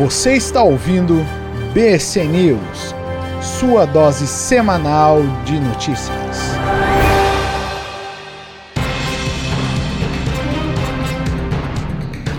Você 0.00 0.32
está 0.32 0.62
ouvindo 0.62 1.26
BC 1.74 2.24
News, 2.24 2.94
sua 3.42 3.84
dose 3.84 4.26
semanal 4.26 5.20
de 5.44 5.60
notícias. 5.60 6.10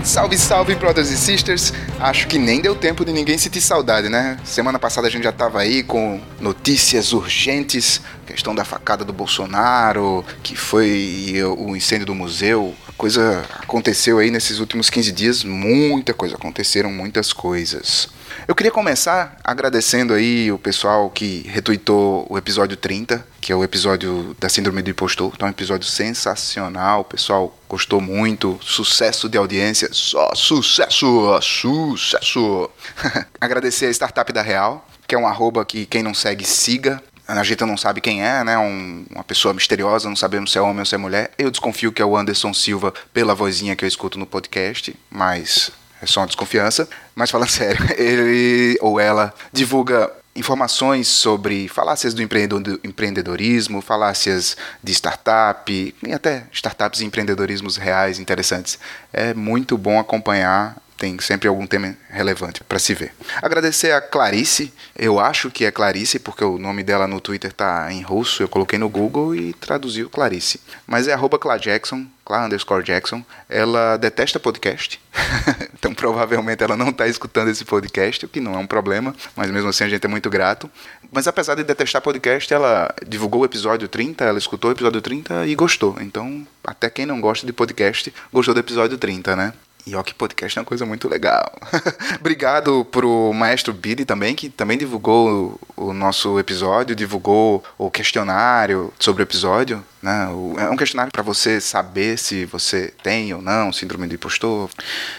Salve, 0.02 0.36
salve, 0.36 0.74
brothers 0.74 1.10
e 1.10 1.16
sisters! 1.16 1.72
Acho 2.00 2.26
que 2.26 2.36
nem 2.36 2.60
deu 2.60 2.74
tempo 2.74 3.04
de 3.04 3.12
ninguém 3.12 3.38
sentir 3.38 3.60
saudade, 3.60 4.08
né? 4.08 4.36
Semana 4.42 4.76
passada 4.76 5.06
a 5.06 5.10
gente 5.10 5.22
já 5.22 5.32
tava 5.32 5.60
aí 5.60 5.84
com 5.84 6.20
notícias 6.40 7.12
urgentes, 7.12 8.02
questão 8.26 8.56
da 8.56 8.64
facada 8.64 9.04
do 9.04 9.12
Bolsonaro, 9.12 10.24
que 10.42 10.56
foi 10.56 11.32
o 11.56 11.76
incêndio 11.76 12.06
do 12.06 12.14
museu. 12.14 12.74
Coisa 12.96 13.44
aconteceu 13.58 14.18
aí 14.18 14.30
nesses 14.30 14.58
últimos 14.58 14.88
15 14.88 15.12
dias, 15.12 15.44
muita 15.44 16.14
coisa, 16.14 16.36
aconteceram 16.36 16.90
muitas 16.90 17.32
coisas. 17.32 18.08
Eu 18.46 18.54
queria 18.54 18.72
começar 18.72 19.36
agradecendo 19.44 20.14
aí 20.14 20.50
o 20.50 20.58
pessoal 20.58 21.10
que 21.10 21.46
retweetou 21.48 22.26
o 22.28 22.38
episódio 22.38 22.76
30, 22.76 23.26
que 23.40 23.52
é 23.52 23.56
o 23.56 23.62
episódio 23.62 24.36
da 24.38 24.48
Síndrome 24.48 24.82
do 24.82 24.90
Impostor. 24.90 25.32
Então, 25.34 25.46
é 25.46 25.50
um 25.50 25.52
episódio 25.52 25.88
sensacional, 25.88 27.00
o 27.00 27.04
pessoal 27.04 27.56
gostou 27.68 28.00
muito, 28.00 28.58
sucesso 28.62 29.28
de 29.28 29.36
audiência, 29.36 29.88
só 29.92 30.34
sucesso, 30.34 31.40
sucesso. 31.40 32.70
Agradecer 33.40 33.86
a 33.86 33.90
Startup 33.90 34.32
da 34.32 34.42
Real, 34.42 34.86
que 35.06 35.14
é 35.14 35.18
um 35.18 35.26
arroba 35.26 35.64
que 35.64 35.86
quem 35.86 36.02
não 36.02 36.14
segue, 36.14 36.44
siga. 36.44 37.02
A 37.40 37.44
gente 37.44 37.64
não 37.64 37.76
sabe 37.76 38.00
quem 38.00 38.24
é, 38.24 38.44
né? 38.44 38.58
Um, 38.58 39.04
uma 39.10 39.24
pessoa 39.24 39.54
misteriosa, 39.54 40.08
não 40.08 40.16
sabemos 40.16 40.52
se 40.52 40.58
é 40.58 40.60
homem 40.60 40.80
ou 40.80 40.86
se 40.86 40.94
é 40.94 40.98
mulher. 40.98 41.30
Eu 41.38 41.50
desconfio 41.50 41.92
que 41.92 42.02
é 42.02 42.04
o 42.04 42.16
Anderson 42.16 42.52
Silva 42.52 42.92
pela 43.12 43.34
vozinha 43.34 43.74
que 43.74 43.84
eu 43.84 43.88
escuto 43.88 44.18
no 44.18 44.26
podcast, 44.26 44.94
mas 45.10 45.70
é 46.00 46.06
só 46.06 46.20
uma 46.20 46.26
desconfiança. 46.26 46.88
Mas 47.14 47.30
falando 47.30 47.48
sério, 47.50 47.84
ele 47.96 48.76
ou 48.80 48.98
ela 48.98 49.32
divulga 49.52 50.10
informações 50.34 51.08
sobre 51.08 51.68
falácias 51.68 52.14
do 52.14 52.22
empreendedorismo, 52.22 53.82
falácias 53.82 54.56
de 54.82 54.92
startup 54.92 55.94
e 56.02 56.12
até 56.12 56.46
startups 56.50 57.00
e 57.00 57.04
empreendedorismos 57.04 57.76
reais 57.76 58.18
interessantes. 58.18 58.78
É 59.12 59.34
muito 59.34 59.76
bom 59.76 60.00
acompanhar 60.00 60.76
tem 61.02 61.18
sempre 61.18 61.48
algum 61.48 61.66
tema 61.66 61.96
relevante 62.08 62.62
para 62.62 62.78
se 62.78 62.94
ver. 62.94 63.12
Agradecer 63.42 63.90
a 63.90 64.00
Clarice, 64.00 64.72
eu 64.96 65.18
acho 65.18 65.50
que 65.50 65.64
é 65.64 65.70
Clarice, 65.72 66.20
porque 66.20 66.44
o 66.44 66.58
nome 66.58 66.84
dela 66.84 67.08
no 67.08 67.20
Twitter 67.20 67.50
está 67.50 67.92
em 67.92 68.02
russo, 68.02 68.40
eu 68.40 68.48
coloquei 68.48 68.78
no 68.78 68.88
Google 68.88 69.34
e 69.34 69.52
traduziu 69.52 70.08
Clarice. 70.08 70.60
Mas 70.86 71.08
é 71.08 71.12
arroba 71.12 71.40
Jackson, 71.58 72.06
Cla 72.24 72.46
underscore 72.46 72.84
Jackson. 72.84 73.24
Ela 73.48 73.96
detesta 73.96 74.38
podcast, 74.38 75.00
então 75.74 75.92
provavelmente 75.92 76.62
ela 76.62 76.76
não 76.76 76.90
está 76.90 77.08
escutando 77.08 77.48
esse 77.48 77.64
podcast, 77.64 78.24
o 78.24 78.28
que 78.28 78.38
não 78.38 78.54
é 78.54 78.58
um 78.58 78.66
problema, 78.66 79.12
mas 79.34 79.50
mesmo 79.50 79.70
assim 79.70 79.82
a 79.82 79.88
gente 79.88 80.06
é 80.06 80.08
muito 80.08 80.30
grato. 80.30 80.70
Mas 81.10 81.26
apesar 81.26 81.56
de 81.56 81.64
detestar 81.64 82.00
podcast, 82.00 82.54
ela 82.54 82.94
divulgou 83.04 83.40
o 83.40 83.44
episódio 83.44 83.88
30, 83.88 84.24
ela 84.24 84.38
escutou 84.38 84.70
o 84.70 84.72
episódio 84.72 85.02
30 85.02 85.48
e 85.48 85.54
gostou. 85.56 85.96
Então, 86.00 86.46
até 86.62 86.88
quem 86.88 87.06
não 87.06 87.20
gosta 87.20 87.44
de 87.44 87.52
podcast, 87.52 88.14
gostou 88.32 88.54
do 88.54 88.60
episódio 88.60 88.96
30, 88.96 89.34
né? 89.34 89.52
E 89.86 89.96
ó, 89.96 90.02
que 90.02 90.14
podcast 90.14 90.58
é 90.58 90.60
uma 90.60 90.66
coisa 90.66 90.86
muito 90.86 91.08
legal. 91.08 91.52
Obrigado 92.20 92.84
pro 92.84 93.32
maestro 93.32 93.72
Billy 93.72 94.04
também, 94.04 94.34
que 94.34 94.48
também 94.48 94.78
divulgou 94.78 95.58
o 95.76 95.92
nosso 95.92 96.38
episódio, 96.38 96.94
divulgou 96.94 97.64
o 97.76 97.90
questionário 97.90 98.92
sobre 98.98 99.22
o 99.22 99.24
episódio. 99.24 99.84
Né? 100.00 100.28
É 100.58 100.70
um 100.70 100.76
questionário 100.76 101.12
para 101.12 101.22
você 101.22 101.60
saber 101.60 102.16
se 102.16 102.44
você 102.44 102.92
tem 103.02 103.34
ou 103.34 103.42
não 103.42 103.72
síndrome 103.72 104.06
do 104.06 104.14
impostor. 104.14 104.70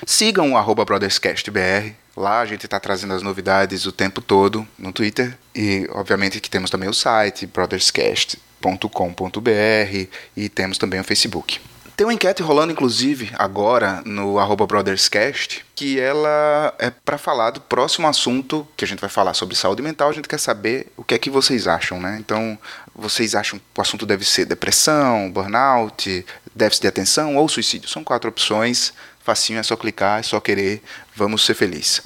Sigam 0.05 0.53
o 0.53 0.85
BrothersCastBR. 0.85 1.95
Lá 2.15 2.39
a 2.39 2.45
gente 2.45 2.65
está 2.65 2.79
trazendo 2.79 3.13
as 3.13 3.23
novidades 3.23 3.85
o 3.85 3.91
tempo 3.91 4.21
todo 4.21 4.65
no 4.77 4.93
Twitter. 4.93 5.37
E, 5.53 5.89
obviamente, 5.91 6.39
que 6.39 6.49
temos 6.49 6.69
também 6.69 6.87
o 6.87 6.93
site, 6.93 7.47
brotherscast.com.br 7.47 10.07
e 10.37 10.47
temos 10.47 10.77
também 10.77 10.99
o 10.99 11.03
Facebook. 11.03 11.59
Tem 11.95 12.07
uma 12.07 12.13
enquete 12.13 12.41
rolando, 12.41 12.71
inclusive, 12.71 13.31
agora 13.37 14.01
no 14.03 14.35
BrothersCast, 14.67 15.63
que 15.75 15.99
ela 15.99 16.73
é 16.79 16.89
para 16.89 17.19
falar 17.19 17.51
do 17.51 17.61
próximo 17.61 18.07
assunto 18.07 18.67
que 18.75 18.83
a 18.83 18.87
gente 18.87 18.99
vai 18.99 19.11
falar 19.11 19.35
sobre 19.35 19.55
saúde 19.55 19.83
mental. 19.83 20.09
A 20.09 20.13
gente 20.13 20.27
quer 20.27 20.39
saber 20.39 20.91
o 20.97 21.03
que 21.03 21.13
é 21.13 21.19
que 21.19 21.29
vocês 21.29 21.67
acham, 21.67 21.99
né? 21.99 22.17
Então, 22.19 22.57
vocês 22.95 23.35
acham 23.35 23.59
que 23.59 23.65
o 23.77 23.81
assunto 23.81 24.07
deve 24.07 24.25
ser 24.25 24.45
depressão, 24.45 25.29
burnout, 25.31 26.25
déficit 26.55 26.81
de 26.81 26.87
atenção 26.87 27.35
ou 27.35 27.47
suicídio? 27.47 27.87
São 27.87 28.03
quatro 28.03 28.27
opções. 28.27 28.91
Facinho, 29.23 29.59
é 29.59 29.63
só 29.63 29.75
clicar, 29.75 30.19
é 30.19 30.23
só 30.23 30.39
querer. 30.39 30.81
Vamos 31.15 31.45
ser 31.45 31.53
felizes. 31.53 32.01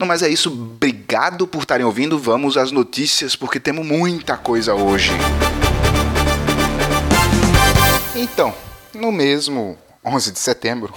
Não, 0.00 0.06
mas 0.06 0.20
é 0.20 0.28
isso. 0.28 0.50
Obrigado 0.50 1.46
por 1.46 1.60
estarem 1.60 1.86
ouvindo. 1.86 2.18
Vamos 2.18 2.56
às 2.56 2.72
notícias, 2.72 3.36
porque 3.36 3.60
temos 3.60 3.86
muita 3.86 4.36
coisa 4.36 4.74
hoje. 4.74 5.12
Então, 8.16 8.52
no 8.98 9.12
mesmo 9.12 9.78
11 10.04 10.32
de 10.32 10.38
setembro, 10.38 10.92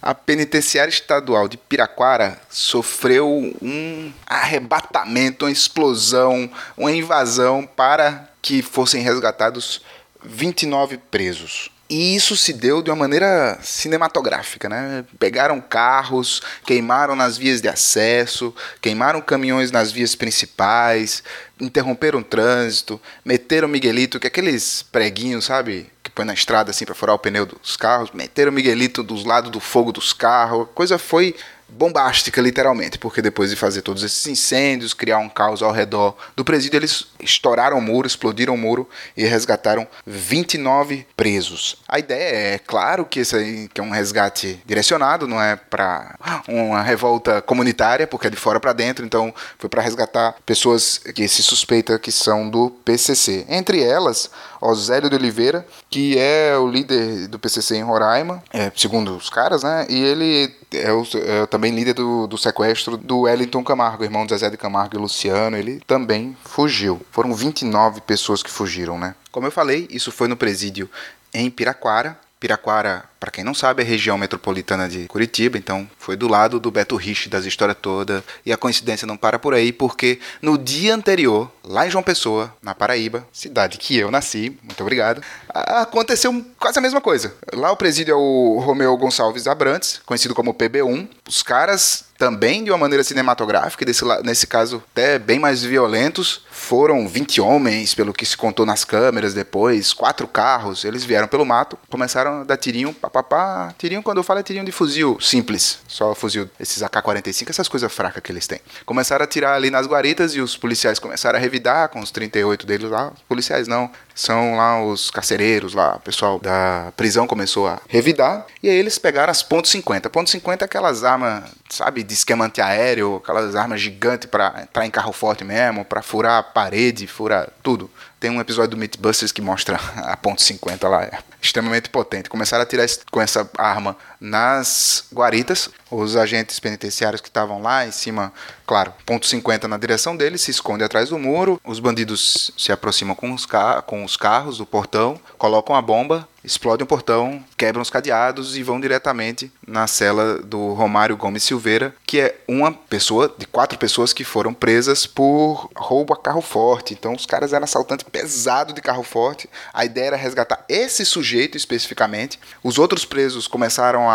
a 0.00 0.14
penitenciária 0.14 0.90
estadual 0.90 1.48
de 1.48 1.56
Piraquara 1.56 2.38
sofreu 2.48 3.28
um 3.60 4.12
arrebatamento, 4.26 5.44
uma 5.44 5.50
explosão, 5.50 6.50
uma 6.76 6.92
invasão 6.92 7.66
para 7.66 8.28
que 8.40 8.62
fossem 8.62 9.02
resgatados 9.02 9.82
29 10.22 10.98
presos. 11.10 11.70
E 11.88 12.14
isso 12.14 12.36
se 12.36 12.52
deu 12.52 12.82
de 12.82 12.90
uma 12.90 12.96
maneira 12.96 13.58
cinematográfica, 13.62 14.68
né? 14.68 15.04
Pegaram 15.18 15.60
carros, 15.60 16.40
queimaram 16.64 17.14
nas 17.14 17.36
vias 17.36 17.60
de 17.60 17.68
acesso, 17.68 18.54
queimaram 18.80 19.20
caminhões 19.20 19.70
nas 19.70 19.92
vias 19.92 20.14
principais, 20.14 21.22
interromperam 21.60 22.20
o 22.20 22.24
trânsito, 22.24 23.00
meteram 23.24 23.68
Miguelito, 23.68 24.18
que 24.18 24.26
é 24.26 24.28
aqueles 24.28 24.82
preguinhos, 24.82 25.44
sabe? 25.44 25.93
Põe 26.14 26.24
na 26.24 26.34
estrada 26.34 26.70
assim 26.70 26.84
para 26.84 26.94
furar 26.94 27.16
o 27.16 27.18
pneu 27.18 27.44
dos 27.46 27.76
carros, 27.76 28.10
meteram 28.12 28.52
Miguelito 28.52 29.02
dos 29.02 29.24
lados 29.24 29.50
do 29.50 29.60
fogo 29.60 29.92
dos 29.92 30.12
carros. 30.12 30.62
A 30.62 30.66
coisa 30.66 30.98
foi 30.98 31.34
bombástica, 31.68 32.40
literalmente, 32.40 32.98
porque 32.98 33.20
depois 33.20 33.50
de 33.50 33.56
fazer 33.56 33.82
todos 33.82 34.02
esses 34.02 34.26
incêndios, 34.26 34.94
criar 34.94 35.18
um 35.18 35.28
caos 35.28 35.62
ao 35.62 35.72
redor 35.72 36.16
do 36.36 36.44
presídio, 36.44 36.78
eles 36.78 37.06
estouraram 37.20 37.78
o 37.78 37.82
muro, 37.82 38.06
explodiram 38.06 38.54
o 38.54 38.58
muro 38.58 38.88
e 39.16 39.24
resgataram 39.24 39.86
29 40.06 41.06
presos. 41.16 41.76
A 41.88 41.98
ideia 41.98 42.54
é, 42.54 42.58
claro, 42.58 43.04
que 43.04 43.20
esse 43.20 43.34
aí 43.34 43.68
que 43.72 43.80
é 43.80 43.84
um 43.84 43.90
resgate 43.90 44.60
direcionado, 44.64 45.26
não 45.26 45.42
é 45.42 45.56
para 45.56 46.16
uma 46.46 46.82
revolta 46.82 47.42
comunitária, 47.42 48.06
porque 48.06 48.28
é 48.28 48.30
de 48.30 48.36
fora 48.36 48.60
para 48.60 48.72
dentro, 48.72 49.04
então 49.04 49.34
foi 49.58 49.68
para 49.68 49.82
resgatar 49.82 50.36
pessoas 50.46 50.98
que 50.98 51.26
se 51.26 51.42
suspeita 51.42 51.98
que 51.98 52.12
são 52.12 52.48
do 52.48 52.70
PCC. 52.84 53.44
Entre 53.48 53.82
elas, 53.82 54.30
Osélio 54.64 55.10
de 55.10 55.16
Oliveira, 55.16 55.66
que 55.90 56.18
é 56.18 56.56
o 56.56 56.68
líder 56.68 57.28
do 57.28 57.38
PCC 57.38 57.76
em 57.76 57.82
Roraima, 57.82 58.42
é, 58.52 58.72
segundo 58.74 59.16
os 59.16 59.28
caras, 59.28 59.62
né? 59.62 59.86
E 59.88 60.02
ele 60.02 60.54
é, 60.72 60.92
o, 60.92 61.04
é 61.14 61.46
também 61.46 61.74
líder 61.74 61.94
do, 61.94 62.26
do 62.26 62.38
sequestro 62.38 62.96
do 62.96 63.20
Wellington 63.20 63.62
Camargo, 63.62 64.04
irmão 64.04 64.24
de 64.24 64.32
Zezé 64.32 64.50
de 64.50 64.56
Camargo 64.56 64.96
e 64.96 65.00
Luciano. 65.00 65.56
Ele 65.56 65.80
também 65.86 66.36
fugiu. 66.44 67.00
Foram 67.10 67.34
29 67.34 68.00
pessoas 68.00 68.42
que 68.42 68.50
fugiram, 68.50 68.98
né? 68.98 69.14
Como 69.30 69.46
eu 69.46 69.52
falei, 69.52 69.86
isso 69.90 70.10
foi 70.10 70.28
no 70.28 70.36
presídio 70.36 70.88
em 71.32 71.50
Piraquara. 71.50 72.18
Piraquara 72.38 73.04
para 73.24 73.30
quem 73.30 73.42
não 73.42 73.54
sabe, 73.54 73.82
é 73.82 73.86
a 73.86 73.88
região 73.88 74.18
metropolitana 74.18 74.86
de 74.86 75.06
Curitiba, 75.06 75.56
então 75.56 75.88
foi 75.98 76.14
do 76.14 76.28
lado 76.28 76.60
do 76.60 76.70
Beto 76.70 76.94
Rich 76.94 77.30
das 77.30 77.46
histórias 77.46 77.78
toda. 77.80 78.22
E 78.44 78.52
a 78.52 78.56
coincidência 78.58 79.06
não 79.06 79.16
para 79.16 79.38
por 79.38 79.54
aí, 79.54 79.72
porque 79.72 80.20
no 80.42 80.58
dia 80.58 80.94
anterior, 80.94 81.50
lá 81.64 81.86
em 81.86 81.90
João 81.90 82.04
Pessoa, 82.04 82.54
na 82.60 82.74
Paraíba, 82.74 83.26
cidade 83.32 83.78
que 83.78 83.96
eu 83.96 84.10
nasci, 84.10 84.58
muito 84.62 84.82
obrigado, 84.82 85.22
aconteceu 85.48 86.44
quase 86.58 86.78
a 86.78 86.82
mesma 86.82 87.00
coisa. 87.00 87.34
Lá 87.54 87.72
o 87.72 87.78
presídio 87.78 88.12
é 88.12 88.14
o 88.14 88.58
Romeu 88.58 88.94
Gonçalves 88.98 89.46
Abrantes, 89.46 90.02
conhecido 90.04 90.34
como 90.34 90.52
PB1. 90.52 91.08
Os 91.26 91.42
caras 91.42 92.04
também 92.18 92.62
de 92.64 92.70
uma 92.70 92.78
maneira 92.78 93.02
cinematográfica, 93.02 93.84
desse, 93.84 94.04
nesse 94.22 94.46
caso 94.46 94.82
até 94.92 95.18
bem 95.18 95.38
mais 95.38 95.62
violentos. 95.62 96.42
Foram 96.50 97.06
20 97.08 97.40
homens, 97.40 97.94
pelo 97.94 98.12
que 98.12 98.24
se 98.24 98.36
contou 98.36 98.64
nas 98.64 98.84
câmeras 98.84 99.34
depois, 99.34 99.92
quatro 99.92 100.26
carros, 100.26 100.84
eles 100.84 101.04
vieram 101.04 101.28
pelo 101.28 101.44
mato, 101.44 101.78
começaram 101.90 102.40
a 102.40 102.44
dar 102.44 102.56
tirinho, 102.56 102.94
papá. 103.14 103.72
Tirinho, 103.78 104.02
quando 104.02 104.18
eu 104.18 104.24
falo, 104.24 104.40
é 104.40 104.42
tirinho 104.42 104.64
de 104.64 104.72
fuzil 104.72 105.18
simples. 105.20 105.78
Só 105.86 106.12
fuzil, 106.16 106.50
esses 106.58 106.82
AK-45, 106.82 107.48
essas 107.48 107.68
coisas 107.68 107.92
fracas 107.92 108.20
que 108.20 108.32
eles 108.32 108.48
têm. 108.48 108.60
Começaram 108.84 109.22
a 109.24 109.28
tirar 109.28 109.54
ali 109.54 109.70
nas 109.70 109.86
guaritas 109.86 110.34
e 110.34 110.40
os 110.40 110.56
policiais 110.56 110.98
começaram 110.98 111.38
a 111.38 111.40
revidar 111.40 111.88
com 111.90 112.00
os 112.00 112.10
38 112.10 112.66
deles 112.66 112.90
lá. 112.90 113.12
Os 113.14 113.22
policiais 113.22 113.68
não, 113.68 113.88
são 114.14 114.56
lá 114.56 114.82
os 114.84 115.12
carcereiros 115.12 115.74
lá, 115.74 115.94
o 115.94 116.00
pessoal 116.00 116.40
da 116.40 116.92
prisão 116.96 117.26
começou 117.26 117.68
a 117.68 117.80
revidar. 117.88 118.46
E 118.60 118.68
aí 118.68 118.76
eles 118.76 118.98
pegaram 118.98 119.30
as 119.30 119.44
ponto 119.44 119.68
.50. 119.68 120.08
Ponto 120.10 120.28
.50 120.28 120.62
é 120.62 120.64
aquelas 120.64 121.04
armas, 121.04 121.44
sabe, 121.70 122.02
de 122.02 122.14
esquema 122.14 122.46
antiaéreo, 122.46 123.16
aquelas 123.22 123.54
armas 123.54 123.80
gigantes 123.80 124.28
para 124.28 124.62
entrar 124.62 124.84
em 124.84 124.90
carro 124.90 125.12
forte 125.12 125.44
mesmo, 125.44 125.84
para 125.84 126.02
furar 126.02 126.38
a 126.38 126.42
parede, 126.42 127.06
furar 127.06 127.48
tudo. 127.62 127.88
Tem 128.18 128.30
um 128.30 128.40
episódio 128.40 128.70
do 128.70 128.76
Mythbusters 128.76 129.30
que 129.30 129.42
mostra 129.42 129.78
a 130.02 130.16
ponto 130.16 130.42
.50 130.42 130.88
lá, 130.88 131.04
é 131.04 131.18
extremamente 131.44 131.90
potente. 131.90 132.28
Começaram 132.28 132.62
a 132.62 132.66
tirar 132.66 132.86
com 133.10 133.20
essa 133.20 133.48
arma 133.56 133.96
nas 134.24 135.04
guaritas. 135.12 135.68
Os 135.90 136.16
agentes 136.16 136.58
penitenciários 136.58 137.20
que 137.20 137.28
estavam 137.28 137.60
lá 137.60 137.86
em 137.86 137.92
cima, 137.92 138.32
claro, 138.66 138.92
ponto 139.04 139.26
50 139.26 139.68
na 139.68 139.76
direção 139.76 140.16
deles, 140.16 140.40
se 140.40 140.50
esconde 140.50 140.82
atrás 140.82 141.10
do 141.10 141.18
muro. 141.18 141.60
Os 141.62 141.78
bandidos 141.78 142.50
se 142.56 142.72
aproximam 142.72 143.14
com 143.14 143.32
os, 143.32 143.46
com 143.86 144.02
os 144.02 144.16
carros 144.16 144.58
do 144.58 144.66
portão, 144.66 145.20
colocam 145.36 145.76
a 145.76 145.82
bomba, 145.82 146.26
explodem 146.44 146.84
o 146.84 146.86
portão, 146.86 147.42
quebram 147.56 147.80
os 147.80 147.88
cadeados 147.88 148.56
e 148.56 148.62
vão 148.62 148.78
diretamente 148.78 149.50
na 149.66 149.86
cela 149.86 150.38
do 150.42 150.74
Romário 150.74 151.16
Gomes 151.16 151.42
Silveira, 151.42 151.94
que 152.06 152.20
é 152.20 152.38
uma 152.46 152.70
pessoa 152.70 153.34
de 153.36 153.46
quatro 153.46 153.78
pessoas 153.78 154.12
que 154.12 154.22
foram 154.22 154.52
presas 154.52 155.06
por 155.06 155.70
roubo 155.74 156.12
a 156.12 156.20
carro 156.20 156.42
forte. 156.42 156.92
Então 156.92 157.14
os 157.14 157.24
caras 157.24 157.52
eram 157.52 157.64
assaltantes 157.64 158.06
pesado 158.10 158.74
de 158.74 158.82
carro 158.82 159.02
forte. 159.02 159.48
A 159.72 159.84
ideia 159.84 160.08
era 160.08 160.16
resgatar 160.16 160.64
esse 160.68 161.04
sujeito 161.06 161.56
especificamente. 161.56 162.38
Os 162.62 162.78
outros 162.78 163.06
presos 163.06 163.48
começaram 163.48 164.10
a, 164.10 164.13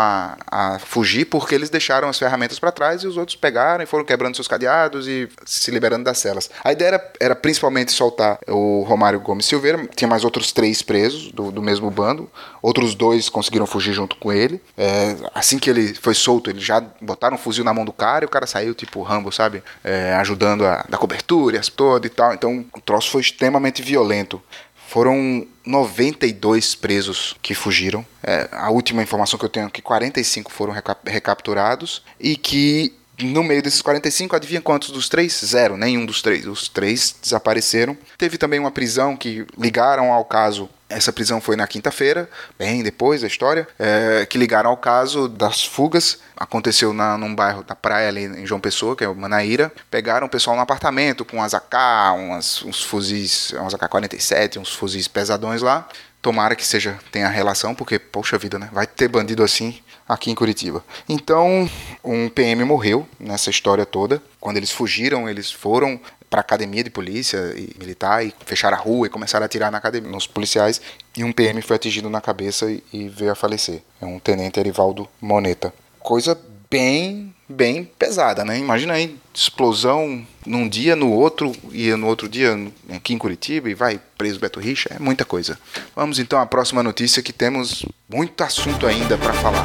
a 0.50 0.78
fugir 0.78 1.26
porque 1.26 1.54
eles 1.54 1.70
deixaram 1.70 2.08
as 2.08 2.18
ferramentas 2.18 2.58
para 2.58 2.72
trás 2.72 3.02
e 3.02 3.06
os 3.06 3.16
outros 3.16 3.36
pegaram 3.36 3.82
e 3.82 3.86
foram 3.86 4.04
quebrando 4.04 4.34
seus 4.34 4.48
cadeados 4.48 5.06
e 5.06 5.28
se 5.44 5.70
liberando 5.70 6.04
das 6.04 6.18
celas. 6.18 6.50
A 6.62 6.72
ideia 6.72 6.88
era, 6.88 7.12
era 7.20 7.36
principalmente 7.36 7.92
soltar 7.92 8.38
o 8.48 8.82
Romário 8.82 9.20
Gomes 9.20 9.46
Silveira. 9.46 9.86
Tinha 9.94 10.08
mais 10.08 10.24
outros 10.24 10.52
três 10.52 10.82
presos 10.82 11.30
do, 11.32 11.50
do 11.50 11.62
mesmo 11.62 11.90
bando 11.90 12.30
outros 12.62 12.94
dois 12.94 13.28
conseguiram 13.28 13.66
fugir 13.66 13.92
junto 13.92 14.16
com 14.16 14.32
ele. 14.32 14.60
É, 14.76 15.16
assim 15.34 15.58
que 15.58 15.70
ele 15.70 15.94
foi 15.94 16.14
solto, 16.14 16.50
eles 16.50 16.62
já 16.62 16.80
botaram 17.00 17.36
um 17.36 17.38
fuzil 17.38 17.64
na 17.64 17.72
mão 17.72 17.84
do 17.84 17.92
cara 17.92 18.24
e 18.24 18.26
o 18.26 18.28
cara 18.28 18.46
saiu 18.46 18.74
tipo 18.74 19.02
Rambo, 19.02 19.32
sabe? 19.32 19.62
É, 19.82 20.14
ajudando 20.14 20.66
a 20.66 20.84
dar 20.88 20.98
cobertura 20.98 21.56
e 21.56 21.70
toda 21.70 22.06
e 22.06 22.10
tal. 22.10 22.34
Então 22.34 22.64
o 22.74 22.80
troço 22.80 23.10
foi 23.10 23.20
extremamente 23.20 23.82
violento. 23.82 24.42
Foram 24.90 25.46
92 25.64 26.74
presos 26.74 27.36
que 27.40 27.54
fugiram. 27.54 28.04
É, 28.24 28.48
a 28.50 28.70
última 28.72 29.00
informação 29.00 29.38
que 29.38 29.44
eu 29.44 29.48
tenho 29.48 29.68
é 29.68 29.70
que 29.70 29.80
45 29.80 30.50
foram 30.50 30.74
recapturados 31.06 32.02
e 32.18 32.36
que 32.36 32.92
no 33.22 33.44
meio 33.44 33.62
desses 33.62 33.82
45, 33.82 34.34
adivinha 34.34 34.60
quantos 34.60 34.90
dos 34.90 35.08
três? 35.08 35.40
Zero, 35.44 35.76
nenhum 35.76 36.04
dos 36.04 36.22
três. 36.22 36.44
Os 36.44 36.68
três 36.68 37.14
desapareceram. 37.22 37.96
Teve 38.18 38.36
também 38.36 38.58
uma 38.58 38.72
prisão 38.72 39.16
que 39.16 39.46
ligaram 39.56 40.12
ao 40.12 40.24
caso 40.24 40.68
essa 40.90 41.12
prisão 41.12 41.40
foi 41.40 41.56
na 41.56 41.66
quinta-feira, 41.66 42.28
bem 42.58 42.82
depois 42.82 43.20
da 43.20 43.26
história, 43.26 43.66
é, 43.78 44.26
que 44.26 44.36
ligaram 44.36 44.70
ao 44.70 44.76
caso 44.76 45.28
das 45.28 45.64
fugas. 45.64 46.18
Aconteceu 46.36 46.92
na, 46.92 47.16
num 47.16 47.34
bairro 47.34 47.62
da 47.62 47.76
praia 47.76 48.08
ali 48.08 48.24
em 48.24 48.44
João 48.44 48.60
Pessoa, 48.60 48.96
que 48.96 49.04
é 49.04 49.08
o 49.08 49.14
Manaíra. 49.14 49.72
Pegaram 49.90 50.26
o 50.26 50.30
pessoal 50.30 50.56
no 50.56 50.62
apartamento 50.62 51.24
com 51.24 51.36
umas 51.36 51.54
AK, 51.54 51.74
umas, 52.16 52.62
uns 52.64 52.82
fuzis, 52.82 53.52
umas 53.52 53.72
AK-47, 53.72 54.60
uns 54.60 54.74
fuzis 54.74 55.06
pesadões 55.06 55.62
lá. 55.62 55.88
Tomara 56.20 56.54
que 56.54 56.66
seja 56.66 56.98
tenha 57.10 57.28
relação, 57.28 57.74
porque, 57.74 57.98
poxa 57.98 58.36
vida, 58.36 58.58
né? 58.58 58.68
Vai 58.72 58.86
ter 58.86 59.08
bandido 59.08 59.42
assim 59.42 59.80
aqui 60.06 60.30
em 60.30 60.34
Curitiba. 60.34 60.84
Então, 61.08 61.70
um 62.04 62.28
PM 62.28 62.64
morreu 62.64 63.08
nessa 63.18 63.48
história 63.48 63.86
toda. 63.86 64.20
Quando 64.40 64.56
eles 64.56 64.70
fugiram, 64.70 65.28
eles 65.28 65.52
foram 65.52 66.00
para 66.30 66.40
academia 66.40 66.84
de 66.84 66.90
polícia 66.90 67.38
e 67.56 67.74
militar 67.76 68.24
e 68.24 68.32
fecharam 68.46 68.78
a 68.78 68.80
rua 68.80 69.08
e 69.08 69.10
começaram 69.10 69.42
a 69.42 69.46
atirar 69.46 69.70
na 69.70 69.78
academia, 69.78 70.10
nos 70.10 70.28
policiais. 70.28 70.80
E 71.16 71.24
um 71.24 71.32
PM 71.32 71.60
foi 71.60 71.74
atingido 71.74 72.08
na 72.08 72.20
cabeça 72.20 72.70
e, 72.70 72.82
e 72.92 73.08
veio 73.08 73.32
a 73.32 73.34
falecer. 73.34 73.82
É 74.00 74.06
um 74.06 74.20
tenente 74.20 74.60
Erivaldo 74.60 75.08
Moneta. 75.20 75.74
Coisa 75.98 76.38
bem, 76.70 77.34
bem 77.48 77.84
pesada, 77.98 78.44
né? 78.44 78.56
Imagina 78.56 78.94
aí, 78.94 79.18
explosão 79.34 80.24
num 80.46 80.68
dia, 80.68 80.94
no 80.94 81.10
outro, 81.10 81.52
e 81.72 81.90
no 81.96 82.06
outro 82.06 82.28
dia 82.28 82.56
aqui 82.94 83.12
em 83.12 83.18
Curitiba, 83.18 83.68
e 83.68 83.74
vai 83.74 84.00
preso 84.16 84.38
Beto 84.38 84.60
Richa, 84.60 84.88
é 84.94 84.98
muita 85.00 85.24
coisa. 85.24 85.58
Vamos 85.96 86.20
então 86.20 86.40
à 86.40 86.46
próxima 86.46 86.82
notícia 86.82 87.22
que 87.22 87.32
temos 87.32 87.84
muito 88.08 88.40
assunto 88.44 88.86
ainda 88.86 89.18
para 89.18 89.32
falar. 89.32 89.64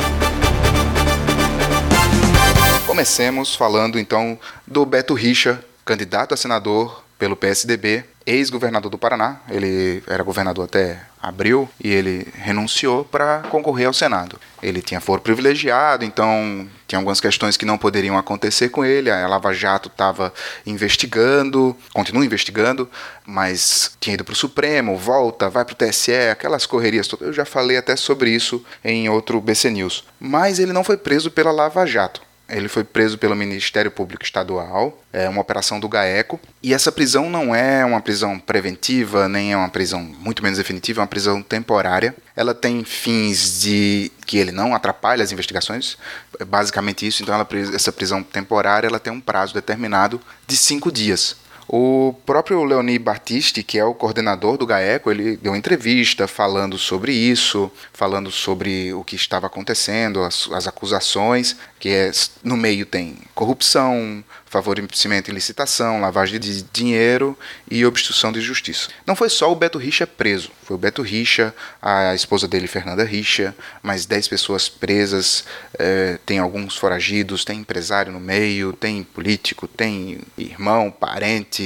Comecemos 2.88 3.56
falando 3.56 4.00
então 4.00 4.40
do 4.66 4.86
Beto 4.86 5.14
Richa, 5.14 5.64
candidato 5.86 6.34
a 6.34 6.38
senador 6.38 7.06
pelo 7.18 7.36
PSDB, 7.36 8.04
ex-governador 8.26 8.90
do 8.92 8.98
Paraná. 8.98 9.40
Ele 9.50 10.04
era 10.08 10.24
governador 10.24 10.66
até 10.66 11.02
abril 11.22 11.70
e 11.82 11.92
ele 11.92 12.28
renunciou 12.36 13.06
para 13.06 13.40
concorrer 13.50 13.88
ao 13.88 13.94
Senado. 13.94 14.40
Ele 14.62 14.82
tinha 14.82 15.00
foro 15.00 15.22
privilegiado, 15.22 16.04
então 16.04 16.68
tinha 16.88 17.00
algumas 17.00 17.22
questões 17.22 17.56
que 17.56 17.66
não 17.66 17.78
poderiam 17.78 18.18
acontecer 18.18 18.70
com 18.70 18.84
ele. 18.84 19.10
A 19.10 19.28
Lava 19.28 19.54
Jato 19.54 19.88
estava 19.88 20.34
investigando, 20.66 21.76
continua 21.94 22.26
investigando, 22.26 22.90
mas 23.26 23.92
tinha 24.00 24.16
ido 24.16 24.24
para 24.24 24.34
o 24.34 24.36
Supremo, 24.36 24.98
volta, 24.98 25.50
vai 25.50 25.64
para 25.64 25.74
o 25.74 25.76
TSE, 25.76 26.30
aquelas 26.32 26.66
correrias 26.66 27.08
todas. 27.08 27.28
Eu 27.28 27.34
já 27.34 27.46
falei 27.46 27.78
até 27.78 27.96
sobre 27.96 28.30
isso 28.30 28.64
em 28.84 29.08
outro 29.08 29.40
BC 29.40 29.70
News. 29.70 30.04
Mas 30.20 30.60
ele 30.60 30.74
não 30.74 30.84
foi 30.84 30.98
preso 30.98 31.32
pela 31.32 31.52
Lava 31.52 31.86
Jato. 31.86 32.22
Ele 32.48 32.68
foi 32.68 32.84
preso 32.84 33.18
pelo 33.18 33.36
Ministério 33.36 33.90
Público 33.90 34.24
Estadual, 34.24 35.02
é 35.12 35.28
uma 35.28 35.42
operação 35.42 35.80
do 35.80 35.90
GAECO, 35.90 36.40
e 36.62 36.74
essa 36.74 36.92
prisão 36.92 37.30
não 37.30 37.56
é 37.56 37.84
uma 37.84 38.00
prisão 38.00 38.38
preventiva, 38.38 39.28
nem 39.28 39.54
é 39.54 39.58
uma 39.58 39.70
prisão 39.70 40.02
muito 40.02 40.44
menos 40.44 40.60
definitiva, 40.60 41.02
é 41.02 41.04
uma 41.04 41.08
prisão 41.08 41.42
temporária. 41.42 42.16
Ela 42.36 42.54
tem 42.54 42.84
fins 42.84 43.62
de 43.62 44.12
que 44.28 44.38
ele 44.38 44.52
não 44.52 44.76
atrapalhe 44.76 45.24
as 45.24 45.32
investigações, 45.32 45.98
é 46.40 46.46
basicamente 46.46 47.08
isso. 47.08 47.24
Então, 47.24 47.34
ela, 47.34 47.48
essa 47.74 47.92
prisão 47.92 48.22
temporária 48.22 48.88
ela 48.88 49.00
tem 49.00 49.12
um 49.12 49.22
prazo 49.22 49.54
determinado 49.54 50.22
de 50.46 50.56
cinco 50.56 50.92
dias. 50.92 51.36
O 51.68 52.14
próprio 52.26 52.64
Leoni 52.64 53.00
Battisti, 53.00 53.64
que 53.64 53.80
é 53.80 53.84
o 53.84 53.94
coordenador 53.94 54.56
do 54.58 54.68
GAECO, 54.68 55.10
ele 55.10 55.36
deu 55.38 55.56
entrevista 55.56 56.28
falando 56.28 56.78
sobre 56.78 57.12
isso, 57.12 57.72
falando 57.92 58.30
sobre 58.32 58.94
o 58.94 59.04
que 59.04 59.16
estava 59.16 59.48
acontecendo, 59.48 60.22
as, 60.22 60.48
as 60.52 60.68
acusações, 60.68 61.56
que 61.80 61.90
é, 61.90 62.12
no 62.44 62.56
meio 62.56 62.86
tem 62.86 63.18
corrupção, 63.34 64.24
favorecimento 64.62 65.30
em 65.30 65.34
licitação, 65.34 66.00
lavagem 66.00 66.40
de 66.40 66.62
dinheiro 66.64 67.38
e 67.70 67.86
obstrução 67.86 68.32
de 68.32 68.40
justiça. 68.40 68.90
Não 69.06 69.16
foi 69.16 69.30
só 69.30 69.52
o 69.52 69.56
Beto 69.56 69.78
Richa 69.78 70.08
preso, 70.08 70.50
foi 70.64 70.76
o 70.76 70.80
Beto 70.80 71.02
Richa, 71.02 71.54
a 71.82 72.16
esposa 72.16 72.48
dele, 72.48 72.68
Fernanda 72.68 73.04
Richa, 73.04 73.54
mais 73.84 74.06
10 74.06 74.28
pessoas 74.30 74.70
presas, 74.70 75.44
é, 75.78 76.18
tem 76.26 76.40
alguns 76.40 76.78
foragidos, 76.78 77.44
tem 77.44 77.60
empresário 77.60 78.14
no 78.14 78.20
meio, 78.20 78.72
tem 78.72 79.04
político, 79.04 79.68
tem 79.68 80.20
irmão, 80.38 80.90
parente, 80.90 81.64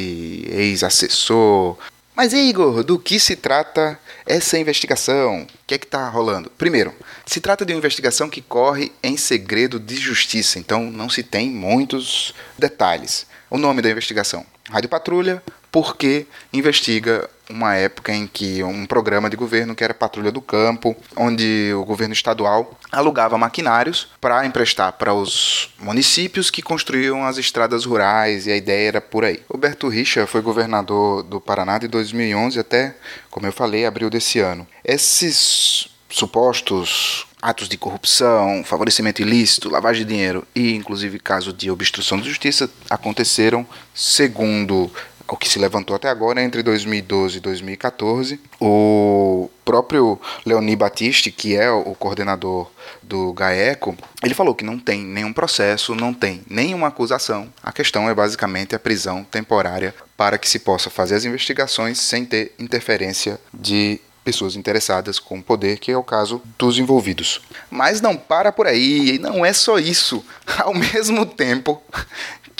ex-assessor. 0.50 1.78
Mas 2.22 2.34
Igor, 2.34 2.84
do 2.84 3.00
que 3.00 3.18
se 3.18 3.34
trata 3.38 3.98
essa 4.26 4.60
investigação? 4.60 5.44
O 5.44 5.48
que 5.66 5.76
é 5.76 5.78
que 5.78 5.86
está 5.86 6.10
rolando? 6.10 6.50
Primeiro, 6.50 6.94
se 7.26 7.40
trata 7.40 7.66
de 7.66 7.72
uma 7.72 7.78
investigação 7.78 8.30
que 8.30 8.42
corre 8.42 8.92
em 9.02 9.16
segredo 9.16 9.80
de 9.80 9.96
justiça, 9.96 10.60
então 10.60 10.92
não 10.92 11.10
se 11.10 11.24
tem 11.24 11.50
muitos 11.50 12.34
detalhes. 12.58 13.26
O 13.50 13.58
nome 13.58 13.82
da 13.82 13.90
investigação: 13.90 14.46
Rádio 14.70 14.90
Patrulha, 14.90 15.42
porque 15.72 16.28
investiga 16.52 17.30
uma 17.50 17.76
época 17.76 18.14
em 18.14 18.28
que 18.28 18.64
um 18.64 18.86
programa 18.86 19.30
de 19.30 19.36
governo 19.36 19.76
que 19.76 19.84
era 19.84 19.94
Patrulha 19.94 20.32
do 20.32 20.42
Campo, 20.42 20.96
onde 21.16 21.74
o 21.74 21.84
governo 21.84 22.14
estadual 22.14 22.78
alugava 22.92 23.38
maquinários 23.38 24.10
para 24.22 24.46
emprestar 24.46 24.94
para 24.94 25.14
os 25.14 25.74
municípios 25.80 26.52
que 26.52 26.62
construíam 26.62 27.26
as 27.26 27.38
estradas 27.38 27.86
rurais 27.86 28.46
e 28.46 28.52
a 28.52 28.58
ideia 28.58 28.88
era 28.88 29.02
por 29.02 29.26
aí. 29.26 29.42
Roberto 29.50 29.88
Richa 29.88 30.28
foi 30.28 30.42
governador 30.42 31.24
do 31.24 31.42
Paraná 31.42 31.80
de 31.80 31.88
2011 31.88 32.60
até, 32.60 32.96
como 33.32 33.48
eu 33.48 33.52
falei, 33.52 33.86
abril 33.86 34.10
desse 34.10 34.40
ano. 34.40 34.68
Esses 34.86 35.90
supostos 36.10 37.26
atos 37.42 37.70
de 37.70 37.78
corrupção, 37.78 38.64
favorecimento 38.66 39.22
ilícito, 39.22 39.70
lavagem 39.70 40.06
de 40.06 40.14
dinheiro 40.14 40.46
e 40.54 40.76
inclusive 40.76 41.20
caso 41.20 41.54
de 41.54 41.72
obstrução 41.72 42.20
de 42.20 42.28
justiça 42.28 42.70
aconteceram 42.90 43.66
segundo 43.94 44.92
o 45.30 45.38
que 45.38 45.50
se 45.50 45.60
levantou 45.60 45.96
até 45.96 46.10
agora 46.10 46.42
entre 46.42 46.64
2012 46.64 47.38
e 47.38 47.40
2014. 47.40 48.40
O 48.60 49.50
próprio 49.64 50.20
Leoni 50.46 50.76
Batiste, 50.76 51.32
que 51.32 51.56
é 51.56 51.70
o 51.70 51.94
coordenador 51.96 52.70
do 53.04 53.32
GAECO, 53.34 53.96
ele 54.24 54.34
falou 54.34 54.56
que 54.56 54.66
não 54.66 54.80
tem 54.80 55.02
nenhum 55.02 55.32
processo, 55.32 55.96
não 55.96 56.14
tem 56.14 56.42
nenhuma 56.50 56.88
acusação. 56.88 57.48
A 57.62 57.72
questão 57.72 58.10
é 58.10 58.14
basicamente 58.14 58.76
a 58.76 58.80
prisão 58.80 59.24
temporária 59.24 59.94
para 60.18 60.38
que 60.38 60.50
se 60.50 60.60
possa 60.60 60.90
fazer 60.90 61.16
as 61.16 61.26
investigações 61.26 62.00
sem 62.00 62.26
ter 62.26 62.54
interferência 62.60 63.40
de 63.54 64.02
pessoas 64.24 64.56
interessadas 64.56 65.18
com 65.18 65.42
poder, 65.42 65.80
que 65.80 65.92
é 65.92 65.98
o 65.98 66.04
caso 66.04 66.42
dos 66.58 66.78
envolvidos. 66.78 67.42
Mas 67.70 68.02
não 68.02 68.16
para 68.16 68.52
por 68.52 68.68
aí, 68.68 69.18
não 69.18 69.46
é 69.46 69.54
só 69.54 69.80
isso. 69.80 70.24
Ao 70.60 70.74
mesmo 70.74 71.26
tempo 71.26 71.82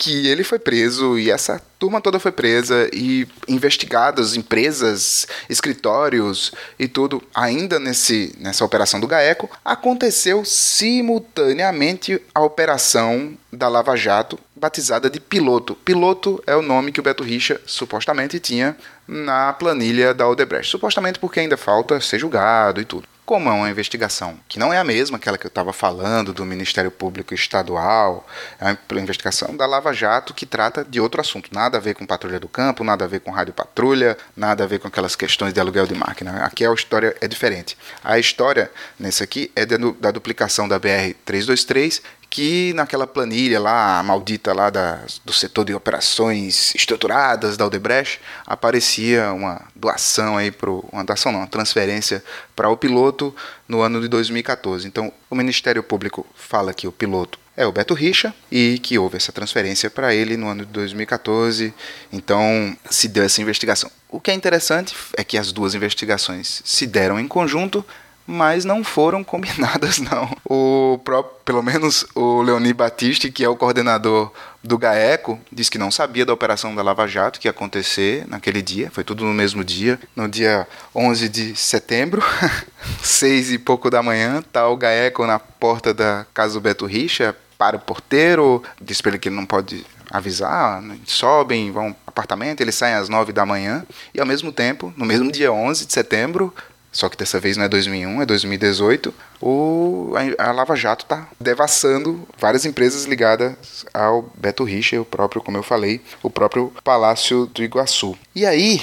que 0.00 0.28
ele 0.28 0.42
foi 0.42 0.58
preso 0.58 1.18
e 1.18 1.30
essa 1.30 1.60
turma 1.78 2.00
toda 2.00 2.18
foi 2.18 2.32
presa 2.32 2.88
e 2.90 3.28
investigadas 3.46 4.34
empresas, 4.34 5.26
escritórios 5.46 6.52
e 6.78 6.88
tudo, 6.88 7.22
ainda 7.34 7.78
nesse, 7.78 8.34
nessa 8.38 8.64
operação 8.64 8.98
do 8.98 9.06
GAECO, 9.06 9.50
aconteceu 9.62 10.42
simultaneamente 10.42 12.18
a 12.34 12.40
operação 12.40 13.36
da 13.52 13.68
Lava 13.68 13.94
Jato, 13.94 14.38
batizada 14.56 15.10
de 15.10 15.20
Piloto. 15.20 15.74
Piloto 15.74 16.42
é 16.46 16.56
o 16.56 16.62
nome 16.62 16.92
que 16.92 17.00
o 17.00 17.02
Beto 17.02 17.22
Richa 17.22 17.60
supostamente 17.66 18.40
tinha 18.40 18.74
na 19.06 19.52
planilha 19.52 20.14
da 20.14 20.26
Odebrecht. 20.26 20.70
Supostamente 20.70 21.18
porque 21.18 21.40
ainda 21.40 21.58
falta 21.58 22.00
ser 22.00 22.18
julgado 22.18 22.80
e 22.80 22.86
tudo. 22.86 23.06
Como 23.30 23.48
é 23.48 23.52
uma 23.52 23.70
investigação 23.70 24.40
que 24.48 24.58
não 24.58 24.72
é 24.72 24.78
a 24.78 24.82
mesma 24.82 25.16
aquela 25.16 25.38
que 25.38 25.46
eu 25.46 25.50
estava 25.50 25.72
falando 25.72 26.32
do 26.32 26.44
Ministério 26.44 26.90
Público 26.90 27.32
Estadual, 27.32 28.26
é 28.60 28.64
uma 28.64 29.00
investigação 29.00 29.56
da 29.56 29.66
Lava 29.66 29.92
Jato 29.92 30.34
que 30.34 30.44
trata 30.44 30.84
de 30.84 31.00
outro 31.00 31.20
assunto, 31.20 31.48
nada 31.54 31.78
a 31.78 31.80
ver 31.80 31.94
com 31.94 32.04
patrulha 32.04 32.40
do 32.40 32.48
campo, 32.48 32.82
nada 32.82 33.04
a 33.04 33.06
ver 33.06 33.20
com 33.20 33.30
rádio 33.30 33.54
patrulha, 33.54 34.18
nada 34.36 34.64
a 34.64 34.66
ver 34.66 34.80
com 34.80 34.88
aquelas 34.88 35.14
questões 35.14 35.52
de 35.52 35.60
aluguel 35.60 35.86
de 35.86 35.94
máquina. 35.94 36.44
Aqui 36.44 36.66
a 36.66 36.74
história 36.74 37.16
é 37.20 37.28
diferente. 37.28 37.78
A 38.02 38.18
história 38.18 38.68
nesse 38.98 39.22
aqui 39.22 39.52
é 39.54 39.64
da 39.64 40.10
duplicação 40.10 40.66
da 40.66 40.76
BR 40.76 41.14
323 41.24 42.02
que 42.30 42.72
naquela 42.74 43.08
planilha 43.08 43.58
lá, 43.58 44.00
maldita 44.04 44.54
lá 44.54 44.70
da, 44.70 45.00
do 45.24 45.32
setor 45.32 45.64
de 45.64 45.74
operações 45.74 46.72
estruturadas 46.76 47.56
da 47.56 47.66
Odebrecht, 47.66 48.20
aparecia 48.46 49.32
uma 49.32 49.60
doação 49.74 50.36
aí 50.36 50.52
pro, 50.52 50.88
uma 50.92 51.04
doação 51.04 51.32
não, 51.32 51.40
uma 51.40 51.48
transferência 51.48 52.22
para 52.54 52.70
o 52.70 52.76
piloto 52.76 53.34
no 53.66 53.80
ano 53.80 54.00
de 54.00 54.06
2014. 54.06 54.86
Então, 54.86 55.12
o 55.28 55.34
Ministério 55.34 55.82
Público 55.82 56.24
fala 56.36 56.72
que 56.72 56.86
o 56.86 56.92
piloto 56.92 57.36
é 57.56 57.66
o 57.66 57.72
Beto 57.72 57.94
Richa 57.94 58.32
e 58.50 58.78
que 58.78 58.96
houve 58.96 59.16
essa 59.16 59.32
transferência 59.32 59.90
para 59.90 60.14
ele 60.14 60.36
no 60.36 60.46
ano 60.46 60.64
de 60.64 60.70
2014. 60.72 61.74
Então, 62.12 62.76
se 62.88 63.08
deu 63.08 63.24
essa 63.24 63.42
investigação. 63.42 63.90
O 64.08 64.20
que 64.20 64.30
é 64.30 64.34
interessante 64.34 64.94
é 65.16 65.24
que 65.24 65.36
as 65.36 65.50
duas 65.50 65.74
investigações 65.74 66.62
se 66.64 66.86
deram 66.86 67.18
em 67.18 67.26
conjunto, 67.26 67.84
mas 68.26 68.64
não 68.64 68.84
foram 68.84 69.24
combinadas 69.24 69.98
não. 70.02 70.30
O 70.44 70.98
próprio, 71.04 71.34
pelo 71.44 71.62
menos 71.62 72.06
o 72.14 72.42
Leoni 72.42 72.72
Batiste, 72.72 73.30
que 73.30 73.44
é 73.44 73.48
o 73.48 73.56
coordenador 73.56 74.32
do 74.62 74.78
GAECO, 74.78 75.40
disse 75.50 75.70
que 75.70 75.78
não 75.78 75.90
sabia 75.90 76.24
da 76.24 76.32
operação 76.32 76.74
da 76.74 76.82
Lava 76.82 77.06
Jato 77.06 77.40
que 77.40 77.48
ia 77.48 77.50
acontecer 77.50 78.26
naquele 78.28 78.62
dia, 78.62 78.90
foi 78.90 79.02
tudo 79.02 79.24
no 79.24 79.32
mesmo 79.32 79.64
dia, 79.64 79.98
no 80.14 80.28
dia 80.28 80.66
11 80.94 81.28
de 81.28 81.56
setembro, 81.56 82.22
seis 83.02 83.50
e 83.50 83.58
pouco 83.58 83.90
da 83.90 84.02
manhã, 84.02 84.42
tá 84.52 84.68
o 84.68 84.76
GAECO 84.76 85.26
na 85.26 85.38
porta 85.38 85.92
da 85.94 86.26
casa 86.32 86.54
do 86.54 86.60
Beto 86.60 86.86
Richa, 86.86 87.34
para 87.58 87.76
o 87.76 87.80
porteiro, 87.80 88.62
diz 88.80 89.02
para 89.02 89.10
ele 89.10 89.18
que 89.18 89.28
ele 89.28 89.36
não 89.36 89.44
pode 89.44 89.84
avisar, 90.10 90.82
sobem, 91.04 91.70
vão 91.70 91.94
apartamento, 92.06 92.60
eles 92.60 92.74
saem 92.74 92.94
às 92.94 93.08
nove 93.08 93.32
da 93.32 93.44
manhã, 93.44 93.84
e 94.14 94.20
ao 94.20 94.26
mesmo 94.26 94.50
tempo, 94.50 94.92
no 94.96 95.04
mesmo 95.04 95.30
dia 95.30 95.52
11 95.52 95.86
de 95.86 95.92
setembro, 95.92 96.54
só 96.92 97.08
que 97.08 97.16
dessa 97.16 97.38
vez 97.38 97.56
não 97.56 97.64
é 97.64 97.68
2001, 97.68 98.22
é 98.22 98.26
2018. 98.26 99.14
O, 99.40 100.12
a, 100.38 100.52
Lava 100.52 100.74
Jato 100.74 101.04
está 101.04 101.28
devassando 101.40 102.26
várias 102.38 102.64
empresas 102.64 103.04
ligadas 103.04 103.86
ao 103.94 104.30
Beto 104.34 104.64
Richa, 104.64 105.00
o 105.00 105.04
próprio, 105.04 105.42
como 105.42 105.56
eu 105.56 105.62
falei, 105.62 106.00
o 106.22 106.30
próprio 106.30 106.72
Palácio 106.82 107.46
do 107.46 107.62
Iguaçu. 107.62 108.16
E 108.34 108.44
aí, 108.44 108.82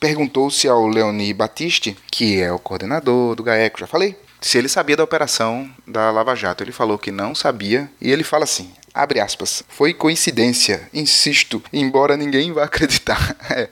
perguntou-se 0.00 0.68
ao 0.68 0.86
Leoni 0.86 1.32
Batiste, 1.32 1.96
que 2.10 2.40
é 2.40 2.52
o 2.52 2.58
coordenador 2.58 3.34
do 3.34 3.42
GAECO, 3.42 3.80
já 3.80 3.86
falei, 3.86 4.16
se 4.40 4.58
ele 4.58 4.68
sabia 4.68 4.96
da 4.96 5.04
operação 5.04 5.70
da 5.86 6.10
Lava 6.10 6.34
Jato. 6.34 6.62
Ele 6.62 6.72
falou 6.72 6.98
que 6.98 7.10
não 7.10 7.34
sabia, 7.34 7.90
e 7.98 8.10
ele 8.10 8.22
fala 8.22 8.44
assim: 8.44 8.70
Abre 8.92 9.18
aspas. 9.18 9.64
Foi 9.68 9.94
coincidência, 9.94 10.88
insisto, 10.92 11.62
embora 11.72 12.16
ninguém 12.16 12.52
vá 12.52 12.64
acreditar. 12.64 13.34
É, 13.50 13.68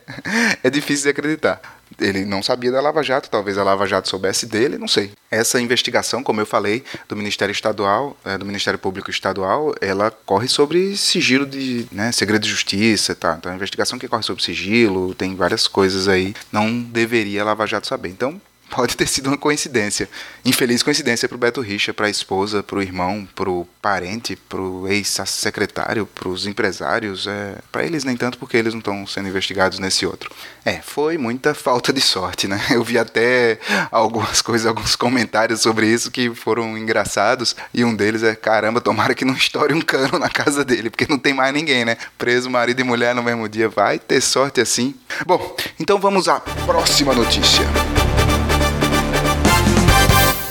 é 0.63 0.71
difícil 0.71 1.05
de 1.05 1.11
acreditar 1.11 1.82
ele 2.01 2.25
não 2.25 2.43
sabia 2.43 2.71
da 2.71 2.81
Lava 2.81 3.03
Jato, 3.03 3.31
talvez 3.31 3.59
a 3.59 3.65
Lava 3.65 3.87
Jato 3.87 4.09
soubesse 4.09 4.47
dele, 4.47 4.79
não 4.79 4.89
sei. 4.89 5.13
Essa 5.31 5.61
investigação, 5.61 6.23
como 6.23 6.41
eu 6.41 6.47
falei, 6.47 6.85
do 7.09 7.17
Ministério 7.17 7.53
Estadual, 7.53 8.17
é, 8.25 8.37
do 8.37 8.45
Ministério 8.45 8.79
Público 8.79 9.11
Estadual, 9.11 9.75
ela 9.81 10.11
corre 10.11 10.49
sobre 10.49 10.97
sigilo 10.97 11.47
de, 11.47 11.87
né, 11.91 12.13
segredo 12.13 12.43
de 12.43 12.51
justiça, 12.51 13.15
tá? 13.15 13.37
Então, 13.39 13.51
a 13.51 13.55
investigação 13.55 13.99
que 13.99 14.09
corre 14.09 14.23
sobre 14.23 14.43
sigilo, 14.43 15.15
tem 15.15 15.35
várias 15.35 15.67
coisas 15.67 16.09
aí, 16.09 16.35
não 16.51 16.81
deveria 16.81 17.43
a 17.43 17.45
Lava 17.45 17.67
Jato 17.67 17.87
saber. 17.87 18.09
Então, 18.09 18.41
pode 18.73 18.97
ter 18.97 19.07
sido 19.07 19.27
uma 19.27 19.37
coincidência. 19.37 20.09
Infeliz 20.45 20.83
coincidência 20.83 21.29
para 21.29 21.37
o 21.37 21.39
Beto 21.39 21.61
Richa, 21.61 21.93
para 21.93 22.07
a 22.07 22.11
esposa, 22.11 22.63
para 22.63 22.79
o 22.79 22.83
irmão, 22.83 23.29
para 23.35 23.51
o 23.51 23.69
parente, 23.83 24.35
para 24.35 24.61
o 24.61 24.89
ex-secretário, 24.89 26.07
para 26.07 26.29
os 26.29 26.47
empresários. 26.47 27.27
É, 27.27 27.57
para 27.71 27.85
eles 27.85 28.03
nem 28.03 28.17
tanto, 28.17 28.39
porque 28.39 28.57
eles 28.57 28.73
não 28.73 28.79
estão 28.79 29.07
sendo 29.07 29.29
investigados 29.29 29.79
nesse 29.79 30.07
outro. 30.07 30.31
É, 30.65 30.81
foi 30.81 31.19
muita 31.19 31.55
falta 31.55 31.93
de 31.93 32.01
sorte, 32.01 32.49
né? 32.49 32.59
Eu 32.71 32.83
vi 32.83 32.99
até 32.99 33.59
algumas 33.91 34.41
coisas, 34.41 34.67
alguns 34.67 34.97
comentários 34.97 35.61
sobre 35.61 35.87
isso 35.87 36.11
que 36.11 36.35
foram 36.35 36.79
engraçados. 36.79 37.55
E 37.75 37.85
um 37.85 37.95
deles 37.95 38.23
é: 38.23 38.35
caramba, 38.35 38.81
tomara 38.81 39.15
que 39.15 39.25
não 39.25 39.35
estoure 39.35 39.75
um 39.75 39.83
cano 39.83 40.19
na 40.19 40.31
casa 40.31 40.65
dele, 40.65 40.89
porque 40.89 41.07
não 41.07 41.19
tem 41.19 41.35
mais 41.35 41.53
ninguém, 41.53 41.85
né? 41.85 41.99
Preso 42.17 42.49
marido 42.49 42.81
e 42.81 42.85
mulher 42.85 43.15
no 43.15 43.23
mesmo 43.23 43.47
dia. 43.51 43.69
Vai 43.69 43.99
ter 43.99 44.23
sorte 44.23 44.63
assim. 44.63 44.95
Bom, 45.27 45.55
então 45.79 45.99
vamos 45.99 46.27
à 46.27 46.41
próxima 46.41 47.13
notícia. 47.13 47.67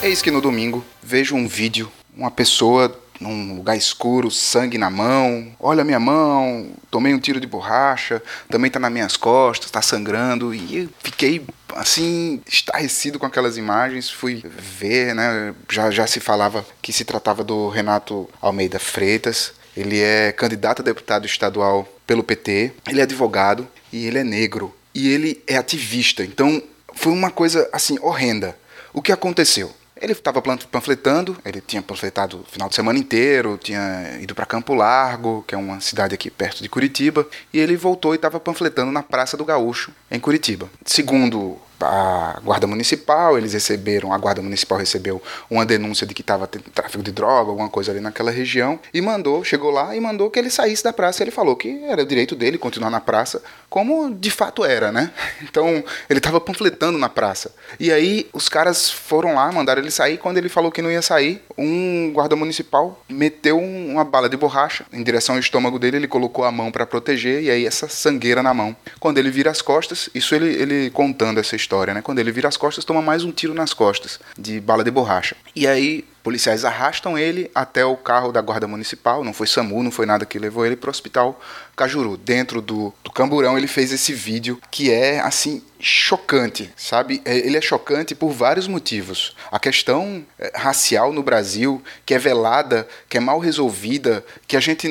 Eis 0.04 0.20
que 0.20 0.32
no 0.32 0.42
domingo 0.42 0.84
vejo 1.04 1.36
um 1.36 1.48
vídeo, 1.48 1.92
uma 2.18 2.32
pessoa 2.32 3.00
num 3.20 3.56
lugar 3.56 3.78
escuro, 3.78 4.32
sangue 4.32 4.76
na 4.76 4.90
mão. 4.90 5.56
Olha 5.60 5.84
minha 5.84 6.00
mão, 6.00 6.72
tomei 6.90 7.14
um 7.14 7.20
tiro 7.20 7.40
de 7.40 7.46
borracha, 7.46 8.20
também 8.50 8.68
está 8.68 8.80
nas 8.80 8.92
minhas 8.92 9.16
costas, 9.16 9.68
está 9.68 9.80
sangrando. 9.80 10.56
E 10.56 10.90
fiquei 11.04 11.46
assim, 11.76 12.42
estarrecido 12.48 13.20
com 13.20 13.28
aquelas 13.28 13.58
imagens. 13.58 14.10
Fui 14.10 14.44
ver, 14.44 15.14
né? 15.14 15.54
Já, 15.70 15.92
já 15.92 16.08
se 16.08 16.20
falava 16.20 16.66
que 16.82 16.92
se 16.92 17.06
tratava 17.06 17.44
do 17.44 17.70
Renato 17.70 18.28
Almeida 18.42 18.80
Freitas. 18.80 19.54
Ele 19.78 20.02
é 20.02 20.32
candidato 20.32 20.82
a 20.82 20.84
deputado 20.84 21.28
estadual 21.28 21.88
pelo 22.08 22.24
PT, 22.24 22.74
ele 22.90 23.00
é 23.00 23.04
advogado 23.04 23.68
e 23.94 24.08
ele 24.08 24.18
é 24.18 24.24
negro. 24.24 24.76
E 24.96 25.10
ele 25.10 25.44
é 25.46 25.58
ativista. 25.58 26.24
Então 26.24 26.62
foi 26.96 27.14
uma 27.14 27.30
coisa 27.30 27.70
assim 27.72 28.00
horrenda. 28.02 28.58
O 28.92 29.02
que 29.02 29.12
aconteceu? 29.12 29.72
Ele 30.02 30.14
estava 30.14 30.42
panfletando, 30.42 31.38
ele 31.46 31.62
tinha 31.62 31.82
panfletado 31.82 32.40
o 32.40 32.44
final 32.52 32.68
de 32.68 32.74
semana 32.74 32.98
inteiro, 32.98 33.60
tinha 33.62 34.18
ido 34.20 34.34
para 34.34 34.48
Campo 34.48 34.74
Largo, 34.74 35.44
que 35.48 35.54
é 35.54 35.58
uma 35.58 35.80
cidade 35.80 36.16
aqui 36.16 36.32
perto 36.32 36.64
de 36.64 36.68
Curitiba, 36.68 37.28
e 37.54 37.60
ele 37.60 37.78
voltou 37.78 38.14
e 38.14 38.16
estava 38.16 38.40
panfletando 38.40 38.92
na 38.92 39.04
Praça 39.04 39.38
do 39.38 39.46
Gaúcho, 39.46 39.92
em 40.10 40.20
Curitiba. 40.20 40.68
Segundo 40.84 41.60
a 41.82 42.40
Guarda 42.44 42.68
Municipal, 42.68 43.38
eles 43.38 43.54
receberam, 43.54 44.14
a 44.14 44.18
Guarda 44.18 44.42
Municipal 44.42 44.78
recebeu 44.78 45.22
uma 45.50 45.66
denúncia 45.66 46.06
de 46.06 46.14
que 46.14 46.22
estava 46.22 46.48
tendo 46.48 46.64
tráfico 46.70 47.04
de 47.04 47.12
droga, 47.12 47.50
alguma 47.50 47.70
coisa 47.70 47.92
ali 47.92 48.00
naquela 48.00 48.32
região, 48.32 48.80
e 48.94 49.02
mandou, 49.02 49.44
chegou 49.44 49.72
lá 49.72 49.96
e 49.96 50.00
mandou 50.00 50.30
que 50.30 50.40
ele 50.40 50.50
saísse 50.50 50.84
da 50.84 50.94
praça. 50.94 51.24
Ele 51.24 51.32
falou 51.32 51.56
que 51.56 51.84
era 51.86 52.02
o 52.02 52.06
direito 52.06 52.36
dele 52.36 52.58
continuar 52.58 52.90
na 52.90 53.00
praça, 53.00 53.42
como 53.70 54.14
de 54.14 54.32
fato 54.32 54.64
era, 54.64 54.92
né? 54.92 55.12
Então, 55.52 55.84
ele 56.10 56.20
estava 56.20 56.40
panfletando 56.40 56.98
na 56.98 57.10
praça. 57.10 57.54
E 57.78 57.92
aí, 57.92 58.30
os 58.32 58.48
caras 58.48 58.90
foram 58.90 59.34
lá, 59.36 59.52
mandaram 59.52 59.82
ele 59.82 59.92
sair. 59.92 60.18
Quando 60.18 60.38
ele 60.38 60.48
falou 60.48 60.72
que 60.72 60.82
não 60.82 60.90
ia 60.90 61.02
sair, 61.02 61.44
um 61.58 62.12
guarda 62.14 62.36
municipal 62.36 63.04
meteu 63.10 63.60
uma 63.60 64.06
bala 64.06 64.30
de 64.30 64.38
borracha 64.38 64.86
em 64.94 65.04
direção 65.04 65.36
ao 65.36 65.40
estômago 65.40 65.78
dele, 65.78 65.98
ele 65.98 66.08
colocou 66.08 66.46
a 66.46 66.52
mão 66.52 66.72
para 66.72 66.86
proteger, 66.86 67.44
e 67.44 67.50
aí 67.50 67.66
essa 67.66 67.90
sangueira 67.90 68.42
na 68.42 68.54
mão. 68.54 68.76
Quando 69.00 69.18
ele 69.18 69.30
vira 69.30 69.52
as 69.52 69.62
costas, 69.62 70.10
isso 70.16 70.34
ele, 70.34 70.50
ele 70.54 70.90
contando 70.92 71.40
essa 71.40 71.56
história 71.56 71.71
história, 71.72 71.94
né? 71.94 72.02
Quando 72.02 72.20
ele 72.20 72.32
vira 72.32 72.50
as 72.50 72.58
costas, 72.58 72.84
toma 72.84 73.02
mais 73.02 73.24
um 73.24 73.32
tiro 73.32 73.54
nas 73.54 73.74
costas, 73.74 74.20
de 74.38 74.60
bala 74.60 74.84
de 74.84 74.92
borracha. 74.92 75.38
E 75.56 75.66
aí, 75.66 76.04
policiais 76.24 76.64
arrastam 76.66 77.18
ele 77.18 77.50
até 77.54 77.84
o 77.84 77.96
carro 77.96 78.32
da 78.32 78.42
guarda 78.42 78.68
municipal, 78.68 79.24
não 79.24 79.34
foi 79.34 79.48
SAMU, 79.48 79.84
não 79.84 79.92
foi 79.92 80.06
nada 80.06 80.26
que 80.26 80.40
levou 80.40 80.66
ele 80.66 80.76
para 80.76 80.88
o 80.88 80.92
hospital 80.92 81.40
Cajuru. 81.76 82.18
Dentro 82.18 82.62
do, 82.62 82.94
do 83.04 83.12
camburão, 83.12 83.58
ele 83.58 83.68
fez 83.68 83.92
esse 83.92 84.14
vídeo 84.14 84.60
que 84.70 84.92
é, 84.92 85.20
assim, 85.20 85.64
chocante, 85.80 86.72
sabe? 86.78 87.22
É, 87.26 87.36
ele 87.38 87.58
é 87.58 87.62
chocante 87.62 88.14
por 88.14 88.32
vários 88.32 88.68
motivos. 88.68 89.36
A 89.52 89.60
questão 89.60 90.24
é, 90.38 90.52
racial 90.56 91.12
no 91.12 91.24
Brasil, 91.24 91.82
que 92.06 92.14
é 92.14 92.20
velada, 92.20 92.88
que 93.10 93.18
é 93.18 93.20
mal 93.20 93.40
resolvida, 93.40 94.24
que 94.48 94.56
a 94.56 94.60
gente 94.60 94.88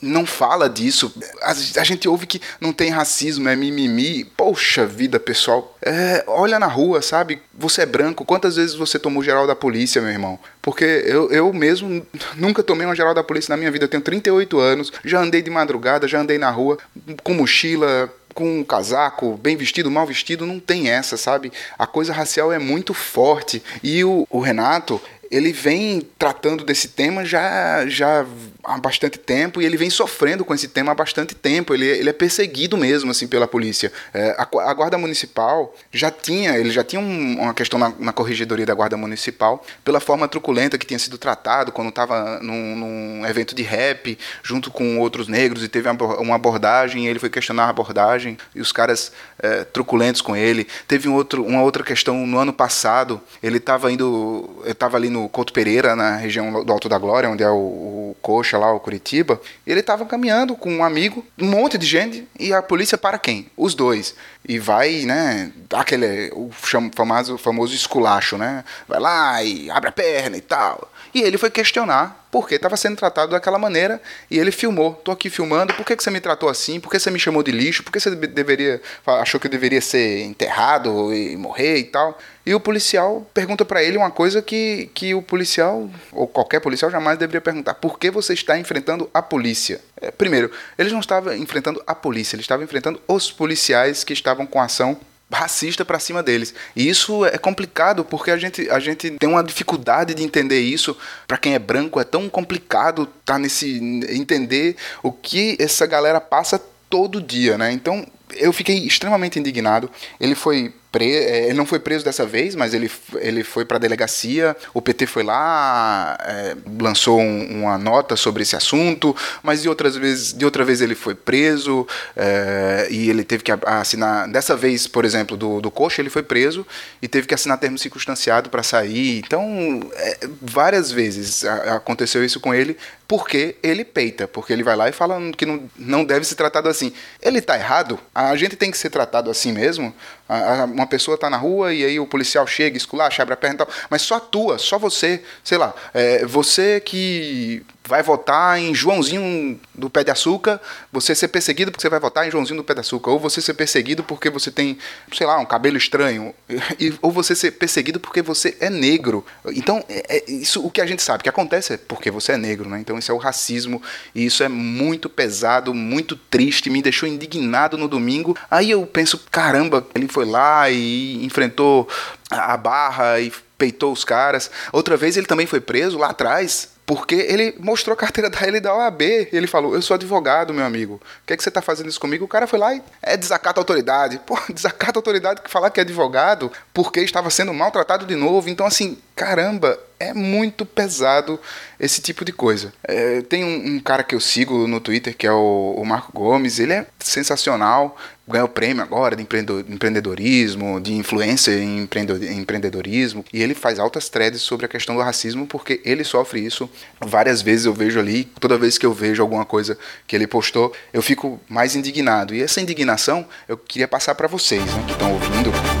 não 0.00 0.24
fala 0.24 0.70
disso. 0.70 1.12
A, 1.42 1.50
a, 1.50 1.84
gente 1.84 2.08
ouve 2.08 2.26
que 2.26 2.40
não 2.60 2.72
tem 2.72 2.90
racismo, 2.90 3.48
é 3.48 3.56
mimimi. 3.56 4.24
Poxa 4.24 4.86
vida, 4.86 5.18
pessoal. 5.18 5.76
É, 5.82 6.24
olha 6.28 6.58
na 6.58 6.66
rua, 6.66 7.02
sabe? 7.02 7.42
Você 7.52 7.82
é 7.82 7.86
branco. 7.86 8.24
Quantas 8.24 8.56
vezes 8.56 8.74
você 8.74 8.98
tomou 8.98 9.22
geral 9.22 9.46
da 9.46 9.56
polícia, 9.56 10.00
meu 10.00 10.10
irmão? 10.10 10.35
Porque 10.60 10.84
eu, 10.84 11.30
eu 11.30 11.52
mesmo 11.52 12.06
nunca 12.36 12.62
tomei 12.62 12.86
uma 12.86 12.94
geral 12.96 13.14
da 13.14 13.22
polícia 13.22 13.52
na 13.52 13.56
minha 13.56 13.70
vida. 13.70 13.84
Eu 13.84 13.88
tenho 13.88 14.02
38 14.02 14.58
anos, 14.58 14.92
já 15.04 15.20
andei 15.20 15.42
de 15.42 15.50
madrugada, 15.50 16.08
já 16.08 16.20
andei 16.20 16.38
na 16.38 16.50
rua 16.50 16.78
com 17.22 17.34
mochila, 17.34 18.12
com 18.34 18.60
um 18.60 18.64
casaco, 18.64 19.36
bem 19.38 19.56
vestido, 19.56 19.90
mal 19.90 20.06
vestido, 20.06 20.44
não 20.44 20.60
tem 20.60 20.90
essa, 20.90 21.16
sabe? 21.16 21.50
A 21.78 21.86
coisa 21.86 22.12
racial 22.12 22.52
é 22.52 22.58
muito 22.58 22.92
forte. 22.92 23.62
E 23.82 24.04
o, 24.04 24.26
o 24.28 24.40
Renato, 24.40 25.00
ele 25.30 25.52
vem 25.52 26.06
tratando 26.18 26.64
desse 26.64 26.88
tema 26.88 27.24
já, 27.24 27.86
já 27.86 28.26
há 28.66 28.78
bastante 28.78 29.18
tempo 29.18 29.62
e 29.62 29.64
ele 29.64 29.76
vem 29.76 29.88
sofrendo 29.88 30.44
com 30.44 30.52
esse 30.52 30.68
tema 30.68 30.92
há 30.92 30.94
bastante 30.94 31.34
tempo. 31.34 31.72
Ele, 31.72 31.86
ele 31.86 32.10
é 32.10 32.12
perseguido 32.12 32.76
mesmo 32.76 33.12
assim 33.12 33.28
pela 33.28 33.46
polícia. 33.46 33.92
É, 34.12 34.34
a, 34.36 34.42
a, 34.42 34.74
guarda 34.74 34.98
municipal 34.98 35.74
já 35.92 36.10
tinha, 36.10 36.58
ele 36.58 36.70
já 36.70 36.82
tinha 36.82 37.00
um, 37.00 37.40
uma 37.40 37.54
questão 37.54 37.78
na, 37.78 37.92
na, 37.98 38.12
corregedoria 38.12 38.66
da 38.66 38.74
guarda 38.74 38.96
municipal 38.96 39.64
pela 39.84 40.00
forma 40.00 40.26
truculenta 40.26 40.76
que 40.76 40.86
tinha 40.86 40.98
sido 40.98 41.16
tratado 41.16 41.70
quando 41.70 41.90
estava 41.90 42.40
num, 42.40 42.76
num, 42.76 43.26
evento 43.26 43.54
de 43.54 43.62
rap 43.62 44.18
junto 44.42 44.70
com 44.70 44.98
outros 44.98 45.28
negros 45.28 45.62
e 45.62 45.68
teve 45.68 45.88
uma, 45.88 46.34
abordagem 46.34 47.04
e 47.04 47.08
ele 47.08 47.18
foi 47.18 47.30
questionar 47.30 47.66
a 47.66 47.70
abordagem 47.70 48.36
e 48.54 48.60
os 48.60 48.72
caras 48.72 49.12
é, 49.38 49.64
truculentos 49.64 50.20
com 50.20 50.36
ele. 50.36 50.66
Teve 50.88 51.08
um 51.08 51.14
outro, 51.14 51.44
uma 51.44 51.62
outra 51.62 51.84
questão 51.84 52.26
no 52.26 52.38
ano 52.38 52.52
passado. 52.52 53.20
Ele 53.42 53.58
estava 53.58 53.92
indo, 53.92 54.62
estava 54.64 54.96
ali 54.96 55.08
no 55.08 55.28
Couto 55.28 55.52
Pereira 55.52 55.94
na 55.94 56.16
região 56.16 56.64
do 56.64 56.72
Alto 56.72 56.88
da 56.88 56.98
Glória, 56.98 57.30
onde 57.30 57.42
é 57.42 57.50
o, 57.50 57.54
o 57.54 58.16
Coxa 58.20 58.55
lá, 58.56 58.72
o 58.72 58.80
Curitiba, 58.80 59.40
ele 59.66 59.80
estava 59.80 60.04
caminhando 60.06 60.54
com 60.56 60.72
um 60.72 60.84
amigo, 60.84 61.24
um 61.38 61.46
monte 61.46 61.78
de 61.78 61.86
gente, 61.86 62.26
e 62.38 62.52
a 62.52 62.62
polícia 62.62 62.98
para 62.98 63.18
quem? 63.18 63.50
Os 63.56 63.74
dois. 63.74 64.14
E 64.46 64.58
vai, 64.58 65.04
né, 65.04 65.52
aquele, 65.72 66.30
o 66.34 66.50
famoso, 66.94 67.38
famoso 67.38 67.74
esculacho, 67.74 68.36
né? 68.38 68.64
Vai 68.86 69.00
lá 69.00 69.42
e 69.42 69.70
abre 69.70 69.88
a 69.88 69.92
perna 69.92 70.36
e 70.36 70.40
tal. 70.40 70.90
E 71.16 71.22
ele 71.22 71.38
foi 71.38 71.48
questionar 71.48 72.28
por 72.30 72.46
que 72.46 72.56
estava 72.56 72.76
sendo 72.76 72.94
tratado 72.94 73.32
daquela 73.32 73.58
maneira 73.58 74.02
e 74.30 74.38
ele 74.38 74.50
filmou. 74.52 74.92
Tô 74.92 75.10
aqui 75.10 75.30
filmando, 75.30 75.72
por 75.72 75.86
que, 75.86 75.96
que 75.96 76.04
você 76.04 76.10
me 76.10 76.20
tratou 76.20 76.46
assim? 76.46 76.78
Por 76.78 76.90
que 76.90 76.98
você 76.98 77.10
me 77.10 77.18
chamou 77.18 77.42
de 77.42 77.50
lixo? 77.50 77.82
Por 77.82 77.90
que 77.90 77.98
você 77.98 78.14
deveria 78.14 78.82
achou 79.06 79.40
que 79.40 79.46
eu 79.46 79.50
deveria 79.50 79.80
ser 79.80 80.24
enterrado 80.24 81.14
e 81.14 81.34
morrer 81.38 81.78
e 81.78 81.84
tal? 81.84 82.18
E 82.44 82.54
o 82.54 82.60
policial 82.60 83.26
pergunta 83.32 83.64
para 83.64 83.82
ele 83.82 83.96
uma 83.96 84.10
coisa 84.10 84.42
que, 84.42 84.90
que 84.92 85.14
o 85.14 85.22
policial, 85.22 85.88
ou 86.12 86.28
qualquer 86.28 86.60
policial, 86.60 86.90
jamais 86.90 87.16
deveria 87.16 87.40
perguntar: 87.40 87.72
por 87.72 87.98
que 87.98 88.10
você 88.10 88.34
está 88.34 88.58
enfrentando 88.58 89.08
a 89.14 89.22
polícia? 89.22 89.80
É, 89.98 90.10
primeiro, 90.10 90.50
ele 90.76 90.90
não 90.90 91.00
estava 91.00 91.34
enfrentando 91.34 91.82
a 91.86 91.94
polícia, 91.94 92.36
ele 92.36 92.42
estava 92.42 92.62
enfrentando 92.62 93.00
os 93.08 93.32
policiais 93.32 94.04
que 94.04 94.12
estavam 94.12 94.44
com 94.46 94.60
ação 94.60 95.00
racista 95.32 95.84
para 95.84 95.98
cima 95.98 96.22
deles. 96.22 96.54
E 96.74 96.88
isso 96.88 97.24
é 97.24 97.36
complicado 97.38 98.04
porque 98.04 98.30
a 98.30 98.36
gente, 98.36 98.68
a 98.70 98.78
gente 98.78 99.10
tem 99.10 99.28
uma 99.28 99.42
dificuldade 99.42 100.14
de 100.14 100.22
entender 100.22 100.60
isso. 100.60 100.96
Para 101.26 101.36
quem 101.36 101.54
é 101.54 101.58
branco 101.58 102.00
é 102.00 102.04
tão 102.04 102.28
complicado 102.28 103.06
tá 103.24 103.38
nesse 103.38 103.78
entender 104.08 104.76
o 105.02 105.10
que 105.12 105.56
essa 105.58 105.86
galera 105.86 106.20
passa 106.20 106.60
todo 106.88 107.20
dia, 107.20 107.58
né? 107.58 107.72
Então, 107.72 108.06
eu 108.34 108.52
fiquei 108.52 108.78
extremamente 108.78 109.38
indignado. 109.38 109.90
Ele 110.20 110.34
foi 110.34 110.72
ele 110.94 111.54
não 111.54 111.66
foi 111.66 111.78
preso 111.78 112.04
dessa 112.04 112.24
vez, 112.24 112.54
mas 112.54 112.72
ele, 112.72 112.90
ele 113.16 113.44
foi 113.44 113.64
para 113.64 113.76
a 113.76 113.80
delegacia. 113.80 114.56
O 114.72 114.80
PT 114.80 115.06
foi 115.06 115.22
lá, 115.22 116.16
é, 116.22 116.56
lançou 116.80 117.20
um, 117.20 117.62
uma 117.62 117.76
nota 117.76 118.16
sobre 118.16 118.42
esse 118.42 118.56
assunto, 118.56 119.14
mas 119.42 119.62
de 119.62 119.68
outras 119.68 119.96
vezes, 119.96 120.32
de 120.32 120.44
outra 120.44 120.64
vez 120.64 120.80
ele 120.80 120.94
foi 120.94 121.14
preso 121.14 121.86
é, 122.16 122.88
e 122.90 123.10
ele 123.10 123.24
teve 123.24 123.42
que 123.42 123.52
assinar. 123.66 124.28
Dessa 124.28 124.56
vez, 124.56 124.86
por 124.86 125.04
exemplo, 125.04 125.36
do, 125.36 125.60
do 125.60 125.70
Coxa, 125.70 126.00
ele 126.00 126.10
foi 126.10 126.22
preso 126.22 126.66
e 127.02 127.08
teve 127.08 127.26
que 127.26 127.34
assinar 127.34 127.58
termo 127.58 127.78
circunstanciado 127.78 128.48
para 128.48 128.62
sair. 128.62 129.18
Então, 129.18 129.80
é, 129.94 130.20
várias 130.40 130.90
vezes 130.90 131.44
aconteceu 131.44 132.24
isso 132.24 132.40
com 132.40 132.54
ele 132.54 132.76
porque 133.08 133.56
ele 133.62 133.84
peita, 133.84 134.26
porque 134.26 134.52
ele 134.52 134.64
vai 134.64 134.74
lá 134.74 134.88
e 134.88 134.92
fala 134.92 135.20
que 135.32 135.46
não, 135.46 135.70
não 135.76 136.04
deve 136.04 136.24
ser 136.24 136.34
tratado 136.34 136.68
assim. 136.68 136.92
Ele 137.22 137.38
está 137.38 137.56
errado? 137.56 137.98
A 138.14 138.34
gente 138.36 138.56
tem 138.56 138.70
que 138.70 138.78
ser 138.78 138.90
tratado 138.90 139.30
assim 139.30 139.52
mesmo? 139.52 139.94
Uma 140.28 140.86
pessoa 140.86 141.14
está 141.14 141.30
na 141.30 141.36
rua 141.36 141.72
e 141.72 141.84
aí 141.84 142.00
o 142.00 142.06
policial 142.06 142.46
chega, 142.46 142.76
esculacha, 142.76 143.22
abre 143.22 143.34
a 143.34 143.36
perna 143.36 143.54
e 143.54 143.58
tal, 143.58 143.68
mas 143.88 144.02
só 144.02 144.18
tua, 144.18 144.58
só 144.58 144.78
você, 144.78 145.22
sei 145.44 145.56
lá, 145.56 145.72
é, 145.94 146.26
você 146.26 146.80
que 146.80 147.64
vai 147.86 148.02
votar 148.02 148.58
em 148.58 148.74
Joãozinho 148.74 149.58
do 149.74 149.88
Pé 149.88 150.02
de 150.02 150.10
Açúcar, 150.10 150.60
você 150.92 151.14
ser 151.14 151.28
perseguido 151.28 151.70
porque 151.70 151.82
você 151.82 151.88
vai 151.88 152.00
votar 152.00 152.26
em 152.26 152.30
Joãozinho 152.30 152.58
do 152.58 152.64
Pé 152.64 152.74
de 152.74 152.80
Açúcar, 152.80 153.10
ou 153.10 153.18
você 153.18 153.40
ser 153.40 153.54
perseguido 153.54 154.02
porque 154.02 154.28
você 154.28 154.50
tem, 154.50 154.76
sei 155.12 155.26
lá, 155.26 155.38
um 155.38 155.44
cabelo 155.44 155.76
estranho, 155.76 156.34
e, 156.78 156.92
ou 157.00 157.10
você 157.10 157.34
ser 157.34 157.52
perseguido 157.52 158.00
porque 158.00 158.22
você 158.22 158.56
é 158.60 158.68
negro. 158.68 159.24
Então, 159.46 159.84
é, 159.88 160.16
é, 160.16 160.30
isso 160.30 160.64
o 160.64 160.70
que 160.70 160.80
a 160.80 160.86
gente 160.86 161.02
sabe 161.02 161.22
que 161.22 161.28
acontece 161.28 161.74
é 161.74 161.76
porque 161.76 162.10
você 162.10 162.32
é 162.32 162.36
negro, 162.36 162.68
né? 162.68 162.80
Então, 162.80 162.98
isso 162.98 163.10
é 163.10 163.14
o 163.14 163.18
racismo, 163.18 163.80
e 164.14 164.26
isso 164.26 164.42
é 164.42 164.48
muito 164.48 165.08
pesado, 165.08 165.72
muito 165.72 166.16
triste, 166.16 166.68
me 166.68 166.82
deixou 166.82 167.08
indignado 167.08 167.78
no 167.78 167.88
domingo. 167.88 168.36
Aí 168.50 168.70
eu 168.70 168.84
penso, 168.86 169.18
caramba, 169.30 169.86
ele 169.94 170.08
foi 170.08 170.24
lá 170.24 170.68
e 170.70 171.24
enfrentou 171.24 171.88
a 172.30 172.56
barra 172.56 173.20
e 173.20 173.32
peitou 173.56 173.92
os 173.92 174.04
caras. 174.04 174.50
Outra 174.72 174.96
vez 174.96 175.16
ele 175.16 175.26
também 175.26 175.46
foi 175.46 175.60
preso 175.60 175.98
lá 175.98 176.08
atrás 176.08 176.75
porque 176.86 177.16
ele 177.16 177.56
mostrou 177.58 177.92
a 177.94 177.96
carteira 177.96 178.30
da 178.30 178.46
ele 178.46 178.60
da 178.60 178.74
OAB. 178.74 179.02
Ele 179.02 179.48
falou: 179.48 179.74
Eu 179.74 179.82
sou 179.82 179.96
advogado, 179.96 180.54
meu 180.54 180.64
amigo. 180.64 180.94
O 180.94 181.26
que 181.26 181.32
é 181.32 181.36
que 181.36 181.42
você 181.42 181.48
está 181.48 181.60
fazendo 181.60 181.88
isso 181.88 182.00
comigo? 182.00 182.24
O 182.24 182.28
cara 182.28 182.46
foi 182.46 182.60
lá 182.60 182.72
e 182.72 182.82
é 183.02 183.16
desacata 183.16 183.58
a 183.58 183.62
autoridade. 183.62 184.20
Pô, 184.24 184.38
desacata 184.48 184.96
a 184.96 185.00
autoridade 185.00 185.42
que 185.42 185.50
falar 185.50 185.70
que 185.70 185.80
é 185.80 185.82
advogado 185.82 186.50
porque 186.72 187.00
estava 187.00 187.28
sendo 187.28 187.52
maltratado 187.52 188.06
de 188.06 188.14
novo. 188.14 188.48
Então, 188.48 188.64
assim, 188.64 188.96
caramba, 189.16 189.78
é 189.98 190.12
muito 190.12 190.64
pesado 190.66 191.40
esse 191.80 192.00
tipo 192.00 192.24
de 192.24 192.32
coisa. 192.32 192.72
É, 192.84 193.22
tem 193.22 193.42
um, 193.42 193.76
um, 193.76 193.80
cara 193.80 194.04
que 194.04 194.14
eu 194.14 194.20
sigo 194.20 194.68
no 194.68 194.78
Twitter 194.78 195.16
que 195.16 195.26
é 195.26 195.32
o, 195.32 195.74
o 195.76 195.84
Marco 195.84 196.12
Gomes. 196.12 196.60
Ele 196.60 196.74
é 196.74 196.86
sensacional 197.00 197.96
ganhou 198.28 198.48
prêmio 198.48 198.82
agora 198.82 199.14
de 199.14 199.22
empreendedorismo, 199.22 200.80
de 200.80 200.94
influência 200.94 201.52
em 201.52 201.82
empreendedorismo, 201.82 203.24
e 203.32 203.40
ele 203.40 203.54
faz 203.54 203.78
altas 203.78 204.08
threads 204.08 204.42
sobre 204.42 204.66
a 204.66 204.68
questão 204.68 204.96
do 204.96 205.00
racismo 205.00 205.46
porque 205.46 205.80
ele 205.84 206.02
sofre 206.02 206.44
isso 206.44 206.68
várias 207.00 207.40
vezes. 207.40 207.66
Eu 207.66 207.74
vejo 207.74 208.00
ali, 208.00 208.24
toda 208.40 208.58
vez 208.58 208.76
que 208.76 208.84
eu 208.84 208.92
vejo 208.92 209.22
alguma 209.22 209.44
coisa 209.44 209.78
que 210.06 210.16
ele 210.16 210.26
postou, 210.26 210.72
eu 210.92 211.02
fico 211.02 211.40
mais 211.48 211.76
indignado. 211.76 212.34
E 212.34 212.42
essa 212.42 212.60
indignação 212.60 213.26
eu 213.48 213.56
queria 213.56 213.86
passar 213.86 214.14
para 214.14 214.26
vocês 214.26 214.64
né, 214.64 214.84
que 214.86 214.92
estão 214.92 215.12
ouvindo. 215.12 215.75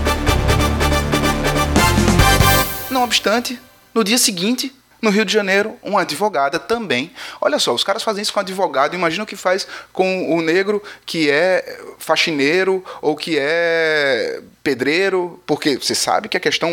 Não 2.96 3.02
obstante, 3.02 3.60
no 3.92 4.02
dia 4.02 4.16
seguinte 4.16 4.74
no 5.02 5.10
Rio 5.10 5.26
de 5.26 5.30
Janeiro, 5.30 5.76
uma 5.82 6.00
advogada 6.00 6.58
também. 6.58 7.12
Olha 7.42 7.58
só, 7.58 7.74
os 7.74 7.84
caras 7.84 8.02
fazem 8.02 8.22
isso 8.22 8.32
com 8.32 8.40
advogado. 8.40 8.94
Imagina 8.94 9.22
o 9.22 9.26
que 9.26 9.36
faz 9.36 9.68
com 9.92 10.34
o 10.34 10.40
negro 10.40 10.82
que 11.04 11.30
é 11.30 11.78
faxineiro 11.98 12.82
ou 13.02 13.14
que 13.14 13.36
é 13.38 14.40
pedreiro, 14.66 15.40
porque 15.46 15.76
você 15.76 15.94
sabe 15.94 16.28
que 16.28 16.36
a 16.36 16.40
questão 16.40 16.68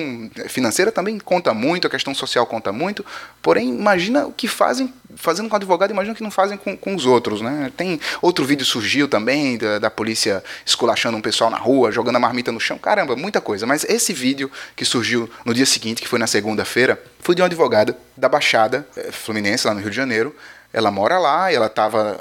financeira 0.47 0.91
também 0.91 1.19
conta 1.19 1.53
muito, 1.53 1.85
a 1.85 1.89
questão 1.91 2.11
social 2.15 2.43
conta 2.47 2.71
muito. 2.71 3.05
Porém, 3.39 3.69
imagina 3.69 4.25
o 4.25 4.31
que 4.31 4.47
fazem 4.47 4.91
fazendo 5.15 5.47
com 5.47 5.55
advogado, 5.55 5.91
imagina 5.91 6.11
o 6.11 6.15
que 6.15 6.23
não 6.23 6.31
fazem 6.31 6.57
com, 6.57 6.75
com 6.75 6.95
os 6.95 7.05
outros, 7.05 7.39
né? 7.39 7.71
Tem 7.77 7.99
outro 8.19 8.45
vídeo 8.45 8.65
surgiu 8.65 9.07
também 9.07 9.59
da, 9.59 9.77
da 9.77 9.91
polícia 9.91 10.43
esculachando 10.65 11.15
um 11.15 11.21
pessoal 11.21 11.51
na 11.51 11.57
rua, 11.57 11.91
jogando 11.91 12.15
a 12.15 12.19
marmita 12.19 12.51
no 12.51 12.59
chão. 12.59 12.79
Caramba, 12.79 13.15
muita 13.15 13.39
coisa. 13.39 13.67
Mas 13.67 13.83
esse 13.83 14.11
vídeo 14.11 14.51
que 14.75 14.83
surgiu 14.83 15.29
no 15.45 15.53
dia 15.53 15.67
seguinte, 15.67 16.01
que 16.01 16.07
foi 16.07 16.17
na 16.17 16.25
segunda-feira, 16.25 16.99
foi 17.19 17.35
de 17.35 17.43
uma 17.43 17.45
advogada 17.45 17.95
da 18.17 18.27
Baixada 18.27 18.87
eh, 18.97 19.11
Fluminense, 19.11 19.67
lá 19.67 19.75
no 19.75 19.81
Rio 19.81 19.91
de 19.91 19.95
Janeiro. 19.95 20.35
Ela 20.73 20.89
mora 20.89 21.19
lá 21.19 21.51
ela 21.51 21.67
estava 21.67 22.19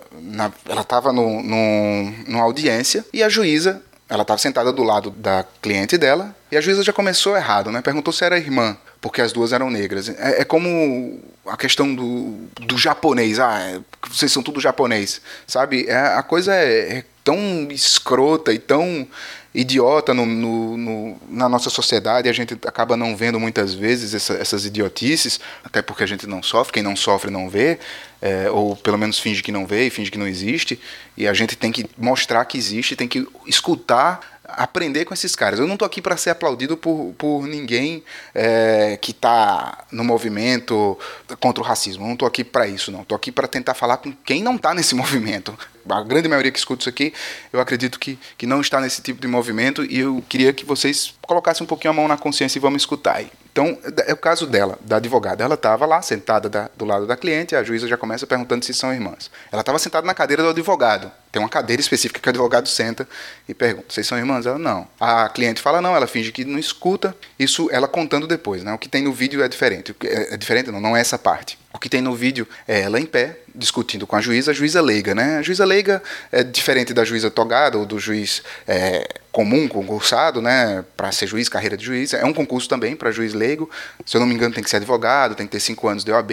ela 0.68 1.12
no, 1.14 1.42
no, 1.42 2.12
numa 2.28 2.42
audiência 2.42 3.06
e 3.10 3.22
a 3.22 3.28
juíza, 3.30 3.82
ela 4.08 4.22
estava 4.22 4.38
sentada 4.38 4.72
do 4.72 4.82
lado 4.82 5.10
da 5.10 5.44
cliente 5.60 5.96
dela 5.96 6.34
e 6.50 6.56
a 6.56 6.60
juíza 6.60 6.82
já 6.82 6.92
começou 6.92 7.36
errado, 7.36 7.70
né? 7.70 7.80
Perguntou 7.80 8.12
se 8.12 8.24
era 8.24 8.36
irmã, 8.36 8.76
porque 9.00 9.22
as 9.22 9.32
duas 9.32 9.52
eram 9.52 9.70
negras. 9.70 10.08
É, 10.08 10.42
é 10.42 10.44
como 10.44 11.20
a 11.46 11.56
questão 11.56 11.94
do, 11.94 12.36
do 12.60 12.76
japonês. 12.76 13.38
Ah, 13.38 13.60
é, 13.60 13.80
vocês 14.10 14.30
são 14.30 14.42
tudo 14.42 14.60
japonês, 14.60 15.20
sabe? 15.46 15.86
É, 15.88 15.96
a 15.96 16.22
coisa 16.22 16.54
é, 16.54 16.98
é 16.98 17.04
tão 17.24 17.68
escrota 17.70 18.52
e 18.52 18.58
tão 18.58 19.06
idiota 19.54 20.14
no, 20.14 20.24
no, 20.24 20.76
no, 20.76 21.16
na 21.28 21.48
nossa 21.48 21.68
sociedade, 21.68 22.28
a 22.28 22.32
gente 22.32 22.54
acaba 22.66 22.96
não 22.96 23.14
vendo 23.14 23.38
muitas 23.38 23.74
vezes 23.74 24.14
essa, 24.14 24.34
essas 24.34 24.64
idiotices, 24.64 25.38
até 25.62 25.82
porque 25.82 26.02
a 26.02 26.06
gente 26.06 26.26
não 26.26 26.42
sofre, 26.42 26.72
quem 26.72 26.82
não 26.82 26.96
sofre 26.96 27.30
não 27.30 27.50
vê, 27.50 27.78
é, 28.20 28.50
ou 28.50 28.74
pelo 28.74 28.96
menos 28.96 29.18
finge 29.18 29.42
que 29.42 29.52
não 29.52 29.66
vê 29.66 29.86
e 29.86 29.90
finge 29.90 30.10
que 30.10 30.18
não 30.18 30.26
existe, 30.26 30.80
e 31.16 31.28
a 31.28 31.34
gente 31.34 31.54
tem 31.54 31.70
que 31.70 31.84
mostrar 31.98 32.44
que 32.46 32.56
existe, 32.56 32.96
tem 32.96 33.08
que 33.08 33.26
escutar 33.46 34.31
aprender 34.56 35.04
com 35.04 35.14
esses 35.14 35.34
caras. 35.34 35.58
Eu 35.58 35.66
não 35.66 35.74
estou 35.74 35.86
aqui 35.86 36.00
para 36.00 36.16
ser 36.16 36.30
aplaudido 36.30 36.76
por, 36.76 37.14
por 37.16 37.46
ninguém 37.46 38.02
é, 38.34 38.98
que 39.00 39.10
está 39.10 39.84
no 39.90 40.04
movimento 40.04 40.98
contra 41.40 41.62
o 41.62 41.66
racismo. 41.66 42.04
Eu 42.04 42.06
não 42.06 42.14
estou 42.14 42.28
aqui 42.28 42.44
para 42.44 42.66
isso, 42.66 42.90
não. 42.90 43.02
Estou 43.02 43.16
aqui 43.16 43.32
para 43.32 43.46
tentar 43.46 43.74
falar 43.74 43.98
com 43.98 44.12
quem 44.12 44.42
não 44.42 44.56
está 44.56 44.74
nesse 44.74 44.94
movimento. 44.96 45.56
A 45.88 46.02
grande 46.02 46.28
maioria 46.28 46.52
que 46.52 46.58
escuta 46.58 46.82
isso 46.82 46.88
aqui, 46.88 47.12
eu 47.52 47.60
acredito 47.60 47.98
que, 47.98 48.18
que 48.38 48.46
não 48.46 48.60
está 48.60 48.80
nesse 48.80 49.02
tipo 49.02 49.20
de 49.20 49.26
movimento 49.26 49.84
e 49.84 49.98
eu 49.98 50.22
queria 50.28 50.52
que 50.52 50.64
vocês 50.64 51.14
colocassem 51.22 51.64
um 51.64 51.66
pouquinho 51.66 51.90
a 51.90 51.94
mão 51.94 52.06
na 52.06 52.16
consciência 52.16 52.58
e 52.58 52.60
vamos 52.60 52.82
escutar 52.82 53.16
aí. 53.16 53.30
Então, 53.52 53.78
é 54.06 54.12
o 54.12 54.16
caso 54.16 54.46
dela, 54.46 54.78
da 54.80 54.96
advogada. 54.96 55.44
Ela 55.44 55.54
estava 55.54 55.84
lá, 55.84 56.00
sentada 56.00 56.48
da, 56.48 56.70
do 56.76 56.84
lado 56.84 57.06
da 57.06 57.16
cliente, 57.16 57.54
a 57.54 57.62
juíza 57.62 57.86
já 57.86 57.98
começa 57.98 58.26
perguntando 58.26 58.64
se 58.64 58.72
são 58.72 58.92
irmãs. 58.94 59.30
Ela 59.50 59.60
estava 59.60 59.78
sentada 59.78 60.06
na 60.06 60.14
cadeira 60.14 60.42
do 60.42 60.48
advogado. 60.48 61.10
Tem 61.32 61.40
uma 61.40 61.48
cadeira 61.48 61.80
específica 61.80 62.20
que 62.20 62.28
o 62.28 62.30
advogado 62.30 62.68
senta 62.68 63.08
e 63.48 63.54
pergunta: 63.54 63.86
vocês 63.88 64.06
são 64.06 64.18
irmãs? 64.18 64.44
Ela 64.44 64.58
não. 64.58 64.86
A 65.00 65.30
cliente 65.30 65.62
fala 65.62 65.80
não, 65.80 65.96
ela 65.96 66.06
finge 66.06 66.30
que 66.30 66.44
não 66.44 66.58
escuta. 66.58 67.16
Isso 67.38 67.70
ela 67.72 67.88
contando 67.88 68.26
depois, 68.26 68.62
né? 68.62 68.70
O 68.74 68.78
que 68.78 68.86
tem 68.86 69.02
no 69.02 69.14
vídeo 69.14 69.42
é 69.42 69.48
diferente. 69.48 69.96
É, 70.04 70.34
é 70.34 70.36
diferente, 70.36 70.70
não, 70.70 70.78
não 70.78 70.94
é 70.94 71.00
essa 71.00 71.18
parte. 71.18 71.58
O 71.72 71.78
que 71.78 71.88
tem 71.88 72.02
no 72.02 72.14
vídeo 72.14 72.46
é 72.68 72.82
ela 72.82 73.00
em 73.00 73.06
pé, 73.06 73.38
discutindo 73.54 74.06
com 74.06 74.14
a 74.14 74.20
juíza, 74.20 74.50
a 74.50 74.54
juíza 74.54 74.82
leiga, 74.82 75.14
né? 75.14 75.38
A 75.38 75.42
juíza 75.42 75.64
leiga 75.64 76.02
é 76.30 76.44
diferente 76.44 76.92
da 76.92 77.02
juíza 77.02 77.30
togada 77.30 77.78
ou 77.78 77.86
do 77.86 77.98
juiz 77.98 78.42
é, 78.68 79.08
comum, 79.32 79.66
concursado, 79.66 80.42
né? 80.42 80.84
Para 80.94 81.10
ser 81.12 81.26
juiz, 81.26 81.48
carreira 81.48 81.78
de 81.78 81.84
juiz. 81.84 82.12
É 82.12 82.26
um 82.26 82.34
concurso 82.34 82.68
também 82.68 82.94
para 82.94 83.10
juiz 83.10 83.32
leigo. 83.32 83.70
Se 84.04 84.18
eu 84.18 84.20
não 84.20 84.26
me 84.26 84.34
engano, 84.34 84.54
tem 84.54 84.62
que 84.62 84.68
ser 84.68 84.76
advogado, 84.76 85.34
tem 85.34 85.46
que 85.46 85.52
ter 85.52 85.60
cinco 85.60 85.88
anos 85.88 86.04
de 86.04 86.12
OAB, 86.12 86.30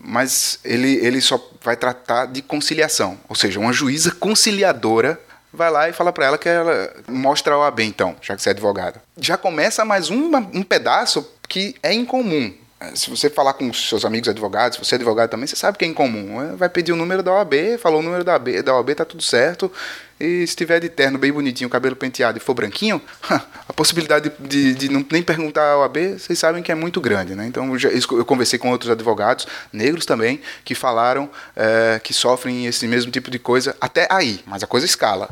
mas 0.00 0.58
ele, 0.64 0.94
ele 1.04 1.20
só 1.20 1.40
vai 1.62 1.76
tratar 1.76 2.26
de 2.26 2.40
conciliação. 2.40 3.18
Ou 3.28 3.36
seja, 3.36 3.60
uma 3.60 3.72
juíza 3.72 4.10
conciliadora 4.12 5.20
vai 5.52 5.70
lá 5.70 5.88
e 5.88 5.92
fala 5.92 6.12
para 6.12 6.26
ela 6.26 6.38
que 6.38 6.48
ela 6.48 6.92
mostra 7.08 7.54
a 7.54 7.58
OAB, 7.58 7.80
então, 7.80 8.16
já 8.22 8.34
que 8.34 8.42
você 8.42 8.50
é 8.50 8.52
advogada. 8.52 9.02
Já 9.18 9.36
começa 9.36 9.84
mais 9.84 10.10
um, 10.10 10.34
um 10.36 10.62
pedaço 10.62 11.28
que 11.48 11.74
é 11.82 11.92
incomum. 11.92 12.54
Se 12.94 13.10
você 13.10 13.28
falar 13.28 13.52
com 13.52 13.70
seus 13.74 14.06
amigos 14.06 14.28
advogados, 14.28 14.78
se 14.78 14.84
você 14.84 14.94
é 14.94 14.96
advogado 14.96 15.28
também, 15.28 15.46
você 15.46 15.54
sabe 15.54 15.76
que 15.76 15.84
é 15.84 15.88
incomum. 15.88 16.42
É, 16.42 16.56
vai 16.56 16.68
pedir 16.68 16.92
o 16.92 16.96
número 16.96 17.22
da 17.22 17.30
OAB, 17.32 17.78
falou 17.78 18.00
o 18.00 18.02
número 18.02 18.24
da 18.24 18.32
OAB, 18.32 18.62
da 18.62 18.74
OAB 18.74 18.94
tá 18.94 19.04
tudo 19.04 19.22
certo. 19.22 19.70
E 20.18 20.46
se 20.46 20.56
tiver 20.56 20.80
de 20.80 20.88
terno 20.88 21.18
bem 21.18 21.30
bonitinho, 21.30 21.68
cabelo 21.68 21.94
penteado 21.94 22.38
e 22.38 22.40
for 22.40 22.54
branquinho, 22.54 23.00
a 23.68 23.72
possibilidade 23.74 24.32
de, 24.38 24.74
de 24.74 24.88
não 24.88 25.04
nem 25.10 25.22
perguntar 25.22 25.72
a 25.72 25.78
OAB, 25.78 26.18
vocês 26.18 26.38
sabem 26.38 26.62
que 26.62 26.72
é 26.72 26.74
muito 26.74 27.02
grande. 27.02 27.34
Né? 27.34 27.46
Então 27.46 27.70
eu 28.12 28.24
conversei 28.24 28.58
com 28.58 28.70
outros 28.70 28.90
advogados, 28.90 29.46
negros 29.70 30.06
também, 30.06 30.40
que 30.64 30.74
falaram 30.74 31.28
é, 31.54 32.00
que 32.02 32.14
sofrem 32.14 32.66
esse 32.66 32.86
mesmo 32.86 33.12
tipo 33.12 33.30
de 33.30 33.38
coisa 33.38 33.76
até 33.78 34.08
aí, 34.10 34.40
mas 34.46 34.62
a 34.62 34.66
coisa 34.66 34.86
escala. 34.86 35.28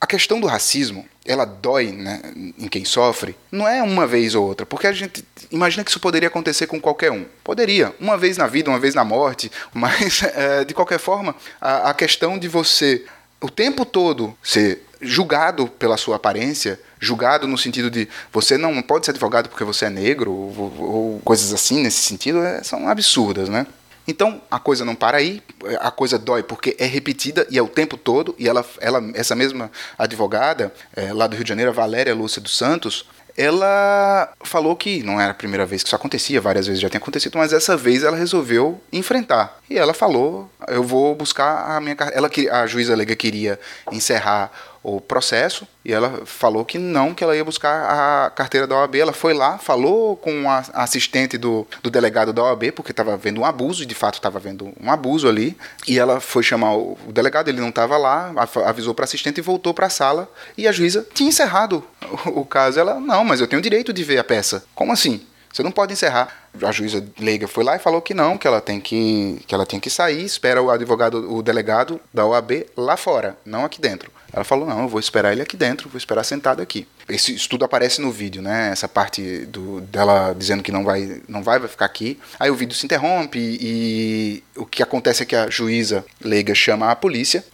A 0.00 0.06
questão 0.06 0.40
do 0.40 0.46
racismo, 0.46 1.04
ela 1.26 1.44
dói 1.44 1.90
né, 1.90 2.20
em 2.56 2.68
quem 2.68 2.84
sofre, 2.84 3.36
não 3.50 3.66
é 3.66 3.82
uma 3.82 4.06
vez 4.06 4.34
ou 4.34 4.46
outra, 4.46 4.64
porque 4.64 4.86
a 4.86 4.92
gente 4.92 5.24
imagina 5.50 5.82
que 5.82 5.90
isso 5.90 5.98
poderia 5.98 6.28
acontecer 6.28 6.68
com 6.68 6.80
qualquer 6.80 7.10
um. 7.10 7.26
Poderia, 7.42 7.92
uma 7.98 8.16
vez 8.16 8.36
na 8.36 8.46
vida, 8.46 8.70
uma 8.70 8.78
vez 8.78 8.94
na 8.94 9.04
morte, 9.04 9.50
mas 9.74 10.22
é, 10.22 10.64
de 10.64 10.72
qualquer 10.72 10.98
forma, 10.98 11.34
a, 11.60 11.90
a 11.90 11.94
questão 11.94 12.38
de 12.38 12.46
você 12.46 13.04
o 13.40 13.48
tempo 13.48 13.84
todo 13.84 14.36
ser 14.42 14.82
julgado 15.00 15.68
pela 15.68 15.96
sua 15.96 16.16
aparência, 16.16 16.78
julgado 16.98 17.46
no 17.46 17.56
sentido 17.56 17.90
de 17.90 18.08
você 18.32 18.58
não 18.58 18.82
pode 18.82 19.06
ser 19.06 19.12
advogado 19.12 19.48
porque 19.48 19.64
você 19.64 19.84
é 19.84 19.90
negro, 19.90 20.32
ou, 20.32 20.74
ou 20.78 21.20
coisas 21.24 21.52
assim 21.52 21.82
nesse 21.82 22.02
sentido, 22.02 22.42
é, 22.42 22.62
são 22.62 22.88
absurdas, 22.88 23.48
né? 23.48 23.66
Então 24.08 24.40
a 24.50 24.58
coisa 24.58 24.86
não 24.86 24.94
para 24.94 25.18
aí, 25.18 25.42
a 25.80 25.90
coisa 25.90 26.18
dói 26.18 26.42
porque 26.42 26.74
é 26.78 26.86
repetida 26.86 27.46
e 27.50 27.58
é 27.58 27.62
o 27.62 27.68
tempo 27.68 27.98
todo. 27.98 28.34
E 28.38 28.48
ela, 28.48 28.64
ela 28.80 29.02
essa 29.14 29.36
mesma 29.36 29.70
advogada 29.98 30.72
é, 30.96 31.12
lá 31.12 31.26
do 31.26 31.36
Rio 31.36 31.44
de 31.44 31.48
Janeiro, 31.50 31.70
a 31.70 31.74
Valéria 31.74 32.14
Lúcia 32.14 32.40
dos 32.40 32.56
Santos, 32.56 33.04
ela 33.38 34.32
falou 34.40 34.74
que 34.74 35.00
não 35.04 35.20
era 35.20 35.30
a 35.30 35.34
primeira 35.34 35.64
vez 35.64 35.84
que 35.84 35.88
isso 35.88 35.94
acontecia, 35.94 36.40
várias 36.40 36.66
vezes 36.66 36.82
já 36.82 36.88
tinha 36.88 36.98
acontecido, 36.98 37.38
mas 37.38 37.52
dessa 37.52 37.76
vez 37.76 38.02
ela 38.02 38.16
resolveu 38.16 38.80
enfrentar. 38.92 39.60
E 39.70 39.78
ela 39.78 39.94
falou: 39.94 40.50
eu 40.66 40.82
vou 40.82 41.14
buscar 41.14 41.76
a 41.76 41.80
minha 41.80 41.96
ela 42.12 42.28
A 42.50 42.66
juíza 42.66 42.96
Lega 42.96 43.14
queria 43.14 43.60
encerrar 43.92 44.50
o 44.82 45.00
processo 45.00 45.66
e 45.84 45.92
ela 45.92 46.22
falou 46.24 46.64
que 46.64 46.78
não, 46.78 47.14
que 47.14 47.24
ela 47.24 47.36
ia 47.36 47.44
buscar 47.44 48.26
a 48.26 48.30
carteira 48.30 48.66
da 48.66 48.76
OAB. 48.76 48.96
Ela 48.96 49.12
foi 49.12 49.34
lá, 49.34 49.58
falou 49.58 50.16
com 50.16 50.50
a 50.50 50.64
assistente 50.74 51.38
do, 51.38 51.66
do 51.82 51.90
delegado 51.90 52.32
da 52.32 52.42
OAB, 52.42 52.72
porque 52.72 52.90
estava 52.90 53.16
vendo 53.16 53.40
um 53.40 53.44
abuso, 53.44 53.82
e 53.82 53.86
de 53.86 53.94
fato 53.94 54.14
estava 54.14 54.38
vendo 54.38 54.72
um 54.80 54.90
abuso 54.90 55.28
ali. 55.28 55.56
E 55.86 55.98
ela 55.98 56.20
foi 56.20 56.42
chamar 56.42 56.74
o, 56.74 56.98
o 57.06 57.12
delegado, 57.12 57.48
ele 57.48 57.60
não 57.60 57.70
estava 57.70 57.96
lá, 57.96 58.32
avisou 58.66 58.94
para 58.94 59.04
a 59.04 59.06
assistente 59.06 59.38
e 59.38 59.42
voltou 59.42 59.72
para 59.72 59.86
a 59.86 59.90
sala. 59.90 60.30
E 60.56 60.68
a 60.68 60.72
juíza 60.72 61.06
tinha 61.14 61.28
encerrado 61.28 61.82
o, 62.26 62.40
o 62.40 62.44
caso. 62.44 62.78
Ela, 62.78 63.00
não, 63.00 63.24
mas 63.24 63.40
eu 63.40 63.46
tenho 63.46 63.60
o 63.60 63.62
direito 63.62 63.92
de 63.92 64.04
ver 64.04 64.18
a 64.18 64.24
peça. 64.24 64.64
Como 64.74 64.92
assim? 64.92 65.26
Você 65.52 65.62
não 65.62 65.70
pode 65.72 65.92
encerrar. 65.92 66.48
A 66.62 66.72
juíza 66.72 67.04
leiga 67.18 67.48
foi 67.48 67.64
lá 67.64 67.76
e 67.76 67.78
falou 67.78 68.02
que 68.02 68.14
não, 68.14 68.36
que 68.36 68.46
ela 68.46 68.60
tem 68.60 68.80
que, 68.80 69.40
que 69.46 69.54
ela 69.54 69.64
tem 69.64 69.80
que 69.80 69.90
sair, 69.90 70.24
espera 70.24 70.62
o 70.62 70.70
advogado, 70.70 71.34
o 71.34 71.42
delegado 71.42 72.00
da 72.12 72.26
OAB 72.26 72.66
lá 72.76 72.96
fora, 72.96 73.36
não 73.44 73.64
aqui 73.64 73.80
dentro. 73.80 74.10
Ela 74.32 74.44
falou: 74.44 74.66
não, 74.66 74.82
eu 74.82 74.88
vou 74.88 75.00
esperar 75.00 75.32
ele 75.32 75.42
aqui 75.42 75.56
dentro, 75.56 75.88
vou 75.88 75.98
esperar 75.98 76.24
sentado 76.24 76.60
aqui. 76.60 76.86
Esse 77.08 77.34
estudo 77.34 77.64
aparece 77.64 78.00
no 78.00 78.10
vídeo, 78.10 78.42
né? 78.42 78.70
Essa 78.70 78.88
parte 78.88 79.46
do, 79.46 79.80
dela 79.80 80.34
dizendo 80.34 80.62
que 80.62 80.72
não 80.72 80.84
vai, 80.84 81.22
não 81.28 81.42
vai, 81.42 81.58
vai 81.58 81.68
ficar 81.68 81.86
aqui. 81.86 82.18
Aí 82.38 82.50
o 82.50 82.54
vídeo 82.54 82.76
se 82.76 82.84
interrompe 82.84 83.38
e 83.38 84.42
o 84.56 84.66
que 84.66 84.82
acontece 84.82 85.22
é 85.22 85.26
que 85.26 85.36
a 85.36 85.48
juíza 85.48 86.04
leiga 86.20 86.54
chama 86.54 86.90
a 86.90 86.96
polícia, 86.96 87.44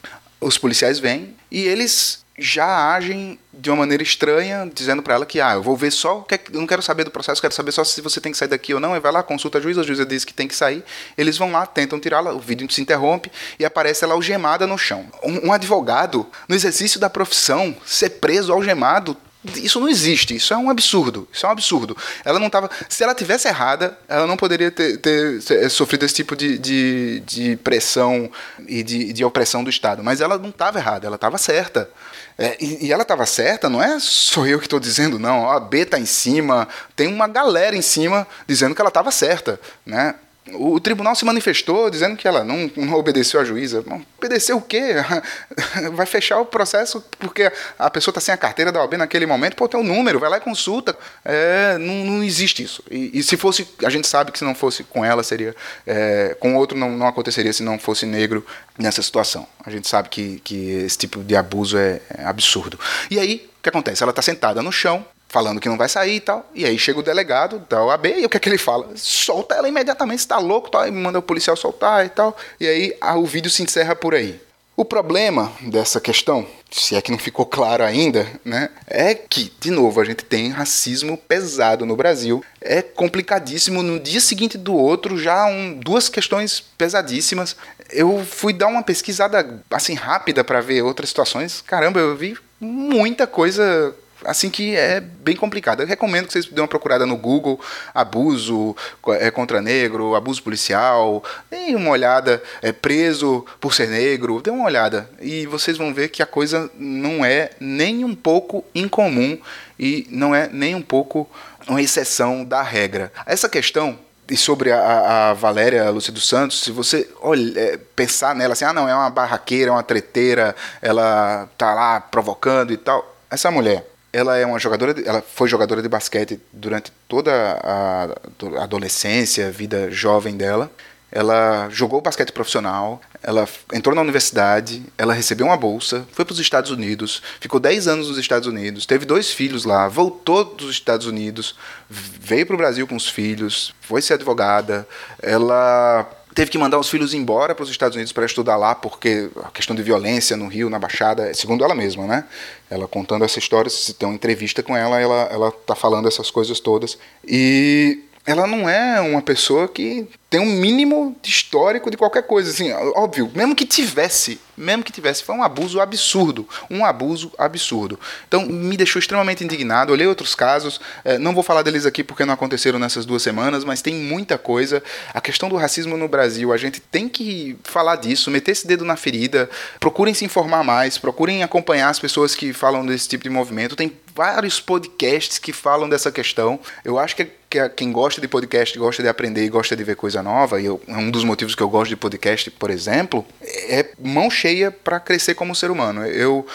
os 0.41 0.59
policiais 0.59 0.99
vêm 0.99 1.35
e 1.51 1.63
eles 1.63 2.24
já 2.37 2.95
agem 2.95 3.39
de 3.53 3.71
uma 3.71 3.77
maneira 3.77 4.03
estranha, 4.03 4.69
dizendo 4.73 5.03
para 5.03 5.15
ela 5.15 5.27
que 5.27 5.41
ah, 5.41 5.55
eu 5.55 5.63
vou 5.63 5.77
ver 5.77 5.93
só, 5.93 6.27
eu 6.53 6.59
não 6.59 6.67
quero 6.67 6.83
saber 6.83 7.05
do 7.05 7.11
processo, 7.11 7.41
quero 7.41 7.55
saber 7.55 7.71
só 7.71 7.85
se 7.85 8.01
você 8.01 8.21
tem 8.21 8.33
que 8.33 8.39
sair 8.39 8.49
daqui 8.49 8.75
ou 8.75 8.81
não. 8.81 8.97
E 8.97 9.01
vai 9.01 9.13
lá, 9.13 9.23
consulta 9.23 9.59
a 9.59 9.61
juíza, 9.61 9.83
a 9.83 9.85
juíza 9.85 10.05
diz 10.05 10.25
que 10.25 10.35
tem 10.35 10.49
que 10.49 10.55
sair. 10.55 10.85
Eles 11.17 11.39
vão 11.39 11.53
lá, 11.53 11.65
tentam 11.65 12.01
tirá-la, 12.01 12.33
o 12.33 12.41
vídeo 12.41 12.71
se 12.71 12.83
interrompe 12.83 13.31
e 13.59 13.65
aparece 13.65 14.05
ela 14.05 14.15
algemada 14.15 14.67
no 14.67 14.77
chão. 14.77 15.07
Um, 15.23 15.49
um 15.49 15.53
advogado, 15.53 16.27
no 16.49 16.57
exercício 16.57 16.99
da 16.99 17.09
profissão, 17.09 17.75
ser 17.87 18.11
preso 18.11 18.53
algemado 18.53 19.17
isso 19.57 19.79
não 19.81 19.89
existe, 19.89 20.35
isso 20.37 20.55
é 20.55 20.57
um 20.57 20.71
absurdo. 20.71 21.29
Isso 21.33 21.45
é 21.45 21.49
um 21.49 21.53
absurdo. 21.53 21.97
Ela 22.25 22.39
não 22.39 22.47
estava. 22.47 22.71
Se 22.89 23.03
ela 23.03 23.15
tivesse 23.15 23.49
errada, 23.49 23.99
ela 24.09 24.27
não 24.27 24.37
poderia 24.37 24.71
ter, 24.71 24.97
ter, 24.99 25.43
ter 25.43 25.69
sofrido 25.71 26.05
esse 26.05 26.15
tipo 26.15 26.35
de, 26.35 26.59
de, 26.59 27.21
de 27.27 27.57
pressão 27.57 28.31
e 28.67 28.83
de, 28.83 29.13
de 29.13 29.25
opressão 29.25 29.63
do 29.63 29.71
Estado. 29.71 30.03
Mas 30.03 30.21
ela 30.21 30.39
não 30.39 30.49
estava 30.49 30.79
errada, 30.79 31.07
ela 31.07 31.17
estava 31.17 31.37
certa. 31.39 31.91
É, 32.37 32.57
e, 32.61 32.87
e, 32.87 32.93
ela 32.93 33.03
estava 33.03 33.25
certa, 33.27 33.69
não 33.69 33.81
é 33.81 33.99
só 34.01 34.45
eu 34.45 34.59
que 34.59 34.67
estou 34.67 34.81
dizendo, 34.81 35.19
não. 35.19 35.49
A 35.49 35.61
B 35.61 35.81
está 35.81 35.99
em 35.99 36.07
cima, 36.07 36.67
tem 36.97 37.07
uma 37.07 37.29
galera 37.29 37.77
em 37.77 37.83
cima 37.83 38.27
dizendo 38.47 38.75
que 38.75 38.81
ela 38.81 38.89
estava 38.89 39.11
certa. 39.11 39.61
Né? 39.87 40.15
O, 40.53 40.79
tribunal 40.79 41.15
se 41.15 41.25
manifestou 41.25 41.89
dizendo 41.89 42.17
que 42.17 42.29
ela 42.29 42.45
não, 42.45 42.71
não 42.77 42.95
obedeceu 42.95 43.41
à 43.41 43.45
juíza. 43.45 43.83
Obedeceu 44.19 44.59
o 44.59 44.61
quê? 44.61 44.95
Vai 45.95 46.05
fechar 46.05 46.39
o 46.39 46.45
processo 46.45 47.03
porque 47.19 47.51
a 47.79 47.89
pessoa 47.89 48.11
está 48.11 48.21
sem 48.21 48.35
a 48.35 48.37
carteira 48.37 48.71
da 48.71 48.81
OAB 48.81 48.95
naquele 48.95 49.25
momento. 49.25 49.57
Pô, 49.57 49.67
tem 49.67 49.81
um 49.81 49.83
número, 49.83 50.21
vai 50.21 50.29
lá 50.29 50.37
e 50.37 50.41
consulta. 50.41 50.95
É, 51.25 51.79
não, 51.79 51.95
não, 52.05 52.23
existe 52.23 52.63
isso. 52.63 52.85
E, 52.91 53.19
e, 53.19 53.23
se 53.23 53.39
fosse, 53.39 53.67
a 53.83 53.89
gente 53.89 54.07
sabe 54.07 54.33
que 54.33 54.39
se 54.39 54.45
não 54.45 54.55
fosse 54.55 54.85
com 54.85 55.03
ela, 55.03 55.23
seria. 55.23 55.57
É, 55.87 56.37
com 56.39 56.55
outro 56.57 56.77
não, 56.77 56.91
não 56.91 57.07
aconteceria 57.07 57.53
se 57.53 57.63
não 57.63 57.79
fosse 57.79 58.05
negro 58.05 58.45
nessa 58.79 59.01
situação. 59.01 59.47
A 59.65 59.71
gente 59.71 59.89
sabe 59.89 60.11
que, 60.11 60.41
que 60.41 60.71
esse 60.85 60.99
tipo 60.99 61.25
de 61.25 61.35
abuso 61.35 61.79
é, 61.79 62.03
é 62.19 62.25
absurdo. 62.25 62.79
E 63.11 63.19
aí, 63.19 63.49
o 63.59 63.63
que 63.63 63.71
acontece? 63.71 64.03
Ela 64.03 64.11
está 64.11 64.21
sentada 64.21 64.63
no 64.63 64.71
chão, 64.71 65.07
falando 65.35 65.61
que 65.61 65.69
não 65.69 65.77
vai 65.77 65.89
sair 65.89 66.15
e 66.15 66.21
tal. 66.21 66.49
E 66.55 66.65
aí 66.65 66.79
chega 66.79 67.01
o 67.01 67.03
delegado 67.03 67.59
da 67.69 67.85
OAB 67.85 68.07
e 68.07 68.25
o 68.25 68.29
que 68.29 68.37
é 68.37 68.41
que 68.41 68.49
ele 68.49 68.57
fala? 68.57 68.89
Solta 68.95 69.57
ela 69.57 69.69
imediatamente, 69.69 70.21
está 70.21 70.39
louco, 70.39 70.71
tal, 70.71 70.87
e 70.87 70.93
manda 70.93 71.19
o 71.19 71.23
policial 71.23 71.57
soltar 71.57 72.07
e 72.07 72.09
tal. 72.09 72.37
E 72.61 72.69
aí 72.69 72.97
a, 73.01 73.17
o 73.17 73.27
vídeo 73.27 73.51
se 73.51 73.61
encerra 73.61 73.97
por 73.97 74.15
aí. 74.15 74.41
O 74.77 74.85
problema 74.85 75.53
dessa 75.61 76.01
questão, 76.01 76.47
se 76.71 76.95
é 76.95 77.03
que 77.03 77.11
não 77.11 77.19
ficou 77.19 77.45
claro 77.47 77.83
ainda, 77.83 78.29
né, 78.45 78.71
é 78.87 79.13
que, 79.15 79.53
de 79.59 79.73
novo, 79.73 80.01
a 80.01 80.05
gente 80.05 80.25
tem 80.25 80.51
racismo 80.51 81.17
pesado 81.17 81.85
no 81.85 81.97
Brasil. 81.97 82.45
É 82.61 82.81
complicadíssimo. 82.81 83.83
No 83.83 83.99
dia 83.99 84.21
seguinte 84.21 84.57
do 84.57 84.75
outro, 84.75 85.19
já 85.19 85.47
um, 85.47 85.75
duas 85.75 86.09
questões 86.09 86.61
pesadíssimas. 86.79 87.57
Eu 87.91 88.25
fui 88.25 88.53
dar 88.53 88.69
uma 88.69 88.85
pesquisada 88.85 89.61
assim 89.69 89.95
rápida 89.95 90.45
para 90.45 90.61
ver 90.61 90.83
outras 90.83 91.09
situações. 91.09 91.61
Caramba, 91.61 91.99
eu 91.99 92.17
vi 92.17 92.37
muita 92.61 93.27
coisa 93.27 93.95
assim 94.25 94.51
que 94.51 94.77
é 94.77 95.01
bem 95.01 95.37
complicado. 95.37 95.81
Eu 95.81 95.87
recomendo 95.87 96.27
que 96.27 96.33
vocês 96.33 96.47
dêem 96.47 96.61
uma 96.61 96.69
procurada 96.69 97.07
no 97.07 97.17
Google, 97.17 97.61
abuso 97.95 98.77
é, 99.09 99.31
contra 99.31 99.61
negro, 99.61 100.15
abuso 100.15 100.43
policial, 100.43 101.23
deem 101.51 101.75
uma 101.77 101.91
olhada, 101.91 102.43
é, 102.63 102.73
preso 102.73 103.45
por 103.61 103.75
ser 103.75 103.89
negro, 103.89 104.41
dê 104.43 104.51
uma 104.51 104.65
olhada. 104.65 105.09
E 105.21 105.47
vocês 105.47 105.77
vão 105.77 105.93
ver 105.93 106.09
que 106.09 106.23
a 106.23 106.27
coisa 106.27 106.71
não 106.79 107.25
é 107.25 107.51
nem 107.61 108.05
um 108.05 108.15
pouco 108.15 108.65
incomum 108.75 109.39
e 109.79 110.07
não 110.11 110.35
é 110.35 110.49
nem 110.53 110.75
um 110.75 110.83
pouco 110.83 111.29
uma 111.69 111.81
exceção 111.81 112.45
da 112.45 112.63
regra. 112.63 113.13
Essa 113.27 113.49
questão 113.49 113.99
e 114.29 114.37
sobre 114.37 114.73
a, 114.73 115.31
a 115.31 115.35
Valéria 115.35 115.89
Lúcia 115.91 116.13
dos 116.13 116.27
Santos, 116.27 116.63
se 116.63 116.71
você 116.71 117.09
olha, 117.21 117.59
é, 117.59 117.77
pensar 117.95 118.35
nela 118.35 118.55
assim, 118.55 118.65
ah 118.65 118.73
não, 118.73 118.89
é 118.89 118.95
uma 118.95 119.11
barraqueira, 119.11 119.71
é 119.71 119.73
uma 119.73 119.83
treteira, 119.83 120.57
ela 120.81 121.49
tá 121.59 121.75
lá 121.75 122.01
provocando 122.01 122.73
e 122.73 122.77
tal. 122.77 123.15
Essa 123.31 123.51
mulher, 123.51 123.87
ela 124.15 124.37
é 124.37 124.47
uma 124.47 124.61
jogadora, 124.61 124.95
de, 124.95 125.07
ela 125.07 125.21
foi 125.21 125.49
jogadora 125.49 125.83
de 125.83 125.89
basquete 125.89 126.41
durante 126.53 126.93
toda 127.09 127.33
a, 127.61 128.63
adolescência, 128.63 129.51
vida 129.51 129.91
jovem 129.91 130.37
dela. 130.37 130.71
Ela 131.11 131.69
jogou 131.69 132.01
basquete 132.01 132.31
profissional, 132.31 133.01
ela 133.21 133.49
entrou 133.73 133.95
na 133.95 134.03
universidade, 134.03 134.85
ela 134.97 135.13
recebeu 135.13 135.47
uma 135.47 135.57
bolsa, 135.57 136.07
foi 136.13 136.25
para 136.25 136.33
os 136.33 136.39
Estados 136.39 136.71
Unidos, 136.71 137.23
ficou 137.41 137.59
10 137.59 137.89
anos 137.89 138.09
nos 138.09 138.19
Estados 138.19 138.49
Unidos, 138.49 138.87
teve 138.87 139.05
dois 139.05 139.31
filhos 139.31 139.65
lá, 139.65 139.89
voltou 139.89 140.45
dos 140.45 140.71
Estados 140.71 141.07
Unidos, 141.07 141.57
veio 141.89 142.47
para 142.47 142.55
o 142.55 142.59
Brasil 142.59 142.87
com 142.87 142.97
os 142.97 143.09
filhos, 143.09 143.75
foi 143.81 144.03
ser 144.03 144.15
advogada, 144.15 144.87
ela 145.23 146.09
teve 146.35 146.51
que 146.51 146.59
mandar 146.59 146.79
os 146.79 146.91
filhos 146.91 147.15
embora 147.15 147.55
para 147.55 147.63
os 147.63 147.71
Estados 147.71 147.95
Unidos 147.95 148.13
para 148.13 148.27
estudar 148.27 148.57
lá, 148.57 148.75
porque 148.75 149.31
a 149.45 149.51
questão 149.51 149.75
de 149.75 149.83
violência 149.83 150.37
no 150.37 150.49
Rio, 150.49 150.69
na 150.69 150.79
Baixada, 150.79 151.33
segundo 151.33 151.65
ela 151.65 151.75
mesma, 151.75 152.07
né? 152.07 152.25
Ela 152.69 152.89
contando 152.89 153.25
essa 153.25 153.39
história, 153.39 153.71
se 153.71 153.95
tem 153.95 154.09
uma 154.09 154.15
entrevista 154.15 154.63
com 154.63 154.77
ela, 154.77 155.01
ela, 155.01 155.29
ela 155.31 155.53
tá 155.53 155.75
falando 155.75 156.09
essas 156.09 156.31
coisas 156.31 156.59
todas. 156.59 156.99
E 157.27 158.03
ela 158.27 158.47
não 158.47 158.69
é 158.69 159.01
uma 159.01 159.23
pessoa 159.23 159.69
que 159.69 160.09
tem 160.35 160.41
um 160.41 160.47
mínimo 160.47 161.17
de 161.23 161.31
histórico 161.31 161.89
de 161.89 161.97
qualquer 161.97 162.25
coisa. 162.25 162.51
Assim, 162.51 162.73
óbvio, 162.97 163.31
mesmo 163.37 163.55
que 163.55 163.65
tivesse, 163.65 164.41
mesmo 164.57 164.83
que 164.83 164.91
tivesse, 164.91 165.23
foi 165.23 165.33
um 165.33 165.45
abuso 165.45 165.81
absurdo. 165.81 166.49
Um 166.69 166.85
abuso 166.85 167.31
absurdo. 167.39 168.01
Então 168.27 168.45
me 168.45 168.77
deixou 168.77 168.99
extremamente 168.99 169.45
indignado. 169.45 169.93
Olhei 169.93 170.09
outros 170.09 170.35
casos, 170.35 170.81
é, 171.05 171.19
não 171.19 171.35
vou 171.35 171.45
falar 171.45 171.63
deles 171.63 171.87
aqui 171.87 172.03
porque 172.03 172.25
não 172.25 172.35
aconteceram 172.35 172.81
nessas 172.81 173.07
duas 173.07 173.23
semanas, 173.23 173.63
mas 173.63 173.81
tem 173.81 173.95
muita 173.95 174.37
coisa. 174.37 174.83
A 175.13 175.21
questão 175.21 175.49
do 175.49 175.55
racismo 175.55 175.97
no 175.97 176.09
Brasil, 176.09 176.53
a 176.53 176.57
gente 176.57 176.81
tem 176.81 177.09
que 177.09 177.57
falar 177.63 177.95
disso, 177.95 178.29
meter 178.29 178.51
esse 178.51 178.67
dedo 178.67 178.85
na 178.85 178.97
ferida. 178.97 179.49
Procurem 179.79 180.15
se 180.15 180.25
informar 180.25 180.65
mais, 180.65 180.99
procurem 180.99 181.45
acompanhar 181.45 181.91
as 181.91 182.01
pessoas 182.01 182.35
que 182.35 182.53
falam 182.53 182.85
desse 182.85 183.09
tipo 183.09 183.23
de 183.23 183.31
movimento. 183.31 183.77
Tem 183.77 183.93
vários 184.13 184.59
podcasts 184.59 185.39
que 185.39 185.53
falam 185.53 185.89
dessa 185.89 186.11
questão. 186.11 186.59
Eu 186.85 186.99
acho 186.99 187.15
que, 187.15 187.25
que 187.49 187.69
quem 187.71 187.93
gosta 187.93 188.21
de 188.21 188.27
podcast, 188.27 188.77
gosta 188.79 189.01
de 189.01 189.09
aprender 189.09 189.45
e 189.45 189.49
gosta 189.49 189.77
de 189.77 189.85
ver 189.85 189.95
coisa 189.95 190.24
nova, 190.25 190.61
e 190.61 190.67
é 190.67 190.97
um 190.97 191.11
dos 191.11 191.23
motivos 191.23 191.55
que 191.55 191.63
eu 191.63 191.69
gosto 191.69 191.91
de 191.91 191.97
podcast, 191.97 192.51
por 192.51 192.71
exemplo, 192.71 193.25
é 193.43 193.91
mão 194.03 194.31
cheia 194.31 194.71
para 194.71 194.99
crescer 194.99 195.35
como 195.35 195.55
ser 195.55 195.71
humano. 195.71 196.05
Eu 196.05 196.47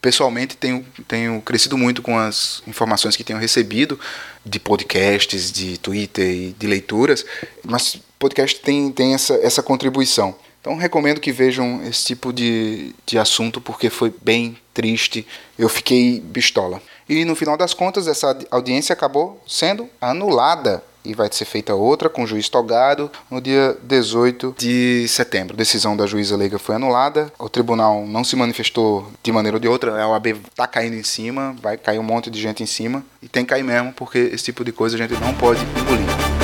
pessoalmente 0.00 0.56
tenho, 0.56 0.84
tenho 1.06 1.40
crescido 1.42 1.76
muito 1.76 2.02
com 2.02 2.18
as 2.18 2.62
informações 2.66 3.16
que 3.16 3.24
tenho 3.24 3.38
recebido 3.38 4.00
de 4.44 4.58
podcasts, 4.58 5.52
de 5.52 5.78
Twitter 5.78 6.28
e 6.28 6.56
de 6.58 6.66
leituras, 6.66 7.24
mas 7.64 8.00
podcast 8.18 8.58
tem, 8.60 8.90
tem 8.90 9.14
essa, 9.14 9.34
essa 9.34 9.62
contribuição. 9.62 10.34
Então 10.60 10.76
recomendo 10.76 11.20
que 11.20 11.30
vejam 11.30 11.82
esse 11.86 12.04
tipo 12.04 12.32
de, 12.32 12.94
de 13.06 13.18
assunto 13.18 13.60
porque 13.60 13.90
foi 13.90 14.12
bem 14.22 14.56
triste. 14.74 15.26
Eu 15.58 15.68
fiquei 15.68 16.20
pistola. 16.32 16.82
E 17.08 17.24
no 17.24 17.34
final 17.34 17.56
das 17.56 17.72
contas, 17.72 18.06
essa 18.06 18.38
audiência 18.50 18.92
acabou 18.92 19.42
sendo 19.46 19.88
anulada 20.00 20.82
e 21.04 21.14
vai 21.14 21.28
ser 21.30 21.44
feita 21.44 21.74
outra 21.74 22.08
com 22.08 22.24
o 22.24 22.26
juiz 22.26 22.48
togado 22.48 23.10
no 23.30 23.40
dia 23.40 23.76
18 23.82 24.54
de 24.58 25.06
setembro. 25.08 25.54
A 25.54 25.56
decisão 25.56 25.96
da 25.96 26.06
juíza 26.06 26.36
leiga 26.36 26.58
foi 26.58 26.74
anulada, 26.76 27.32
o 27.38 27.48
tribunal 27.48 28.06
não 28.06 28.24
se 28.24 28.36
manifestou 28.36 29.10
de 29.22 29.32
maneira 29.32 29.56
ou 29.56 29.60
de 29.60 29.68
outra, 29.68 30.02
a 30.02 30.08
OAB 30.08 30.36
tá 30.54 30.66
caindo 30.66 30.94
em 30.94 31.02
cima, 31.02 31.56
vai 31.62 31.76
cair 31.76 31.98
um 31.98 32.02
monte 32.02 32.30
de 32.30 32.40
gente 32.40 32.62
em 32.62 32.66
cima, 32.66 33.04
e 33.22 33.28
tem 33.28 33.44
que 33.44 33.50
cair 33.50 33.62
mesmo, 33.62 33.92
porque 33.92 34.18
esse 34.18 34.44
tipo 34.44 34.64
de 34.64 34.72
coisa 34.72 34.96
a 34.96 34.98
gente 34.98 35.14
não 35.14 35.34
pode 35.34 35.60
engolir. 35.60 36.38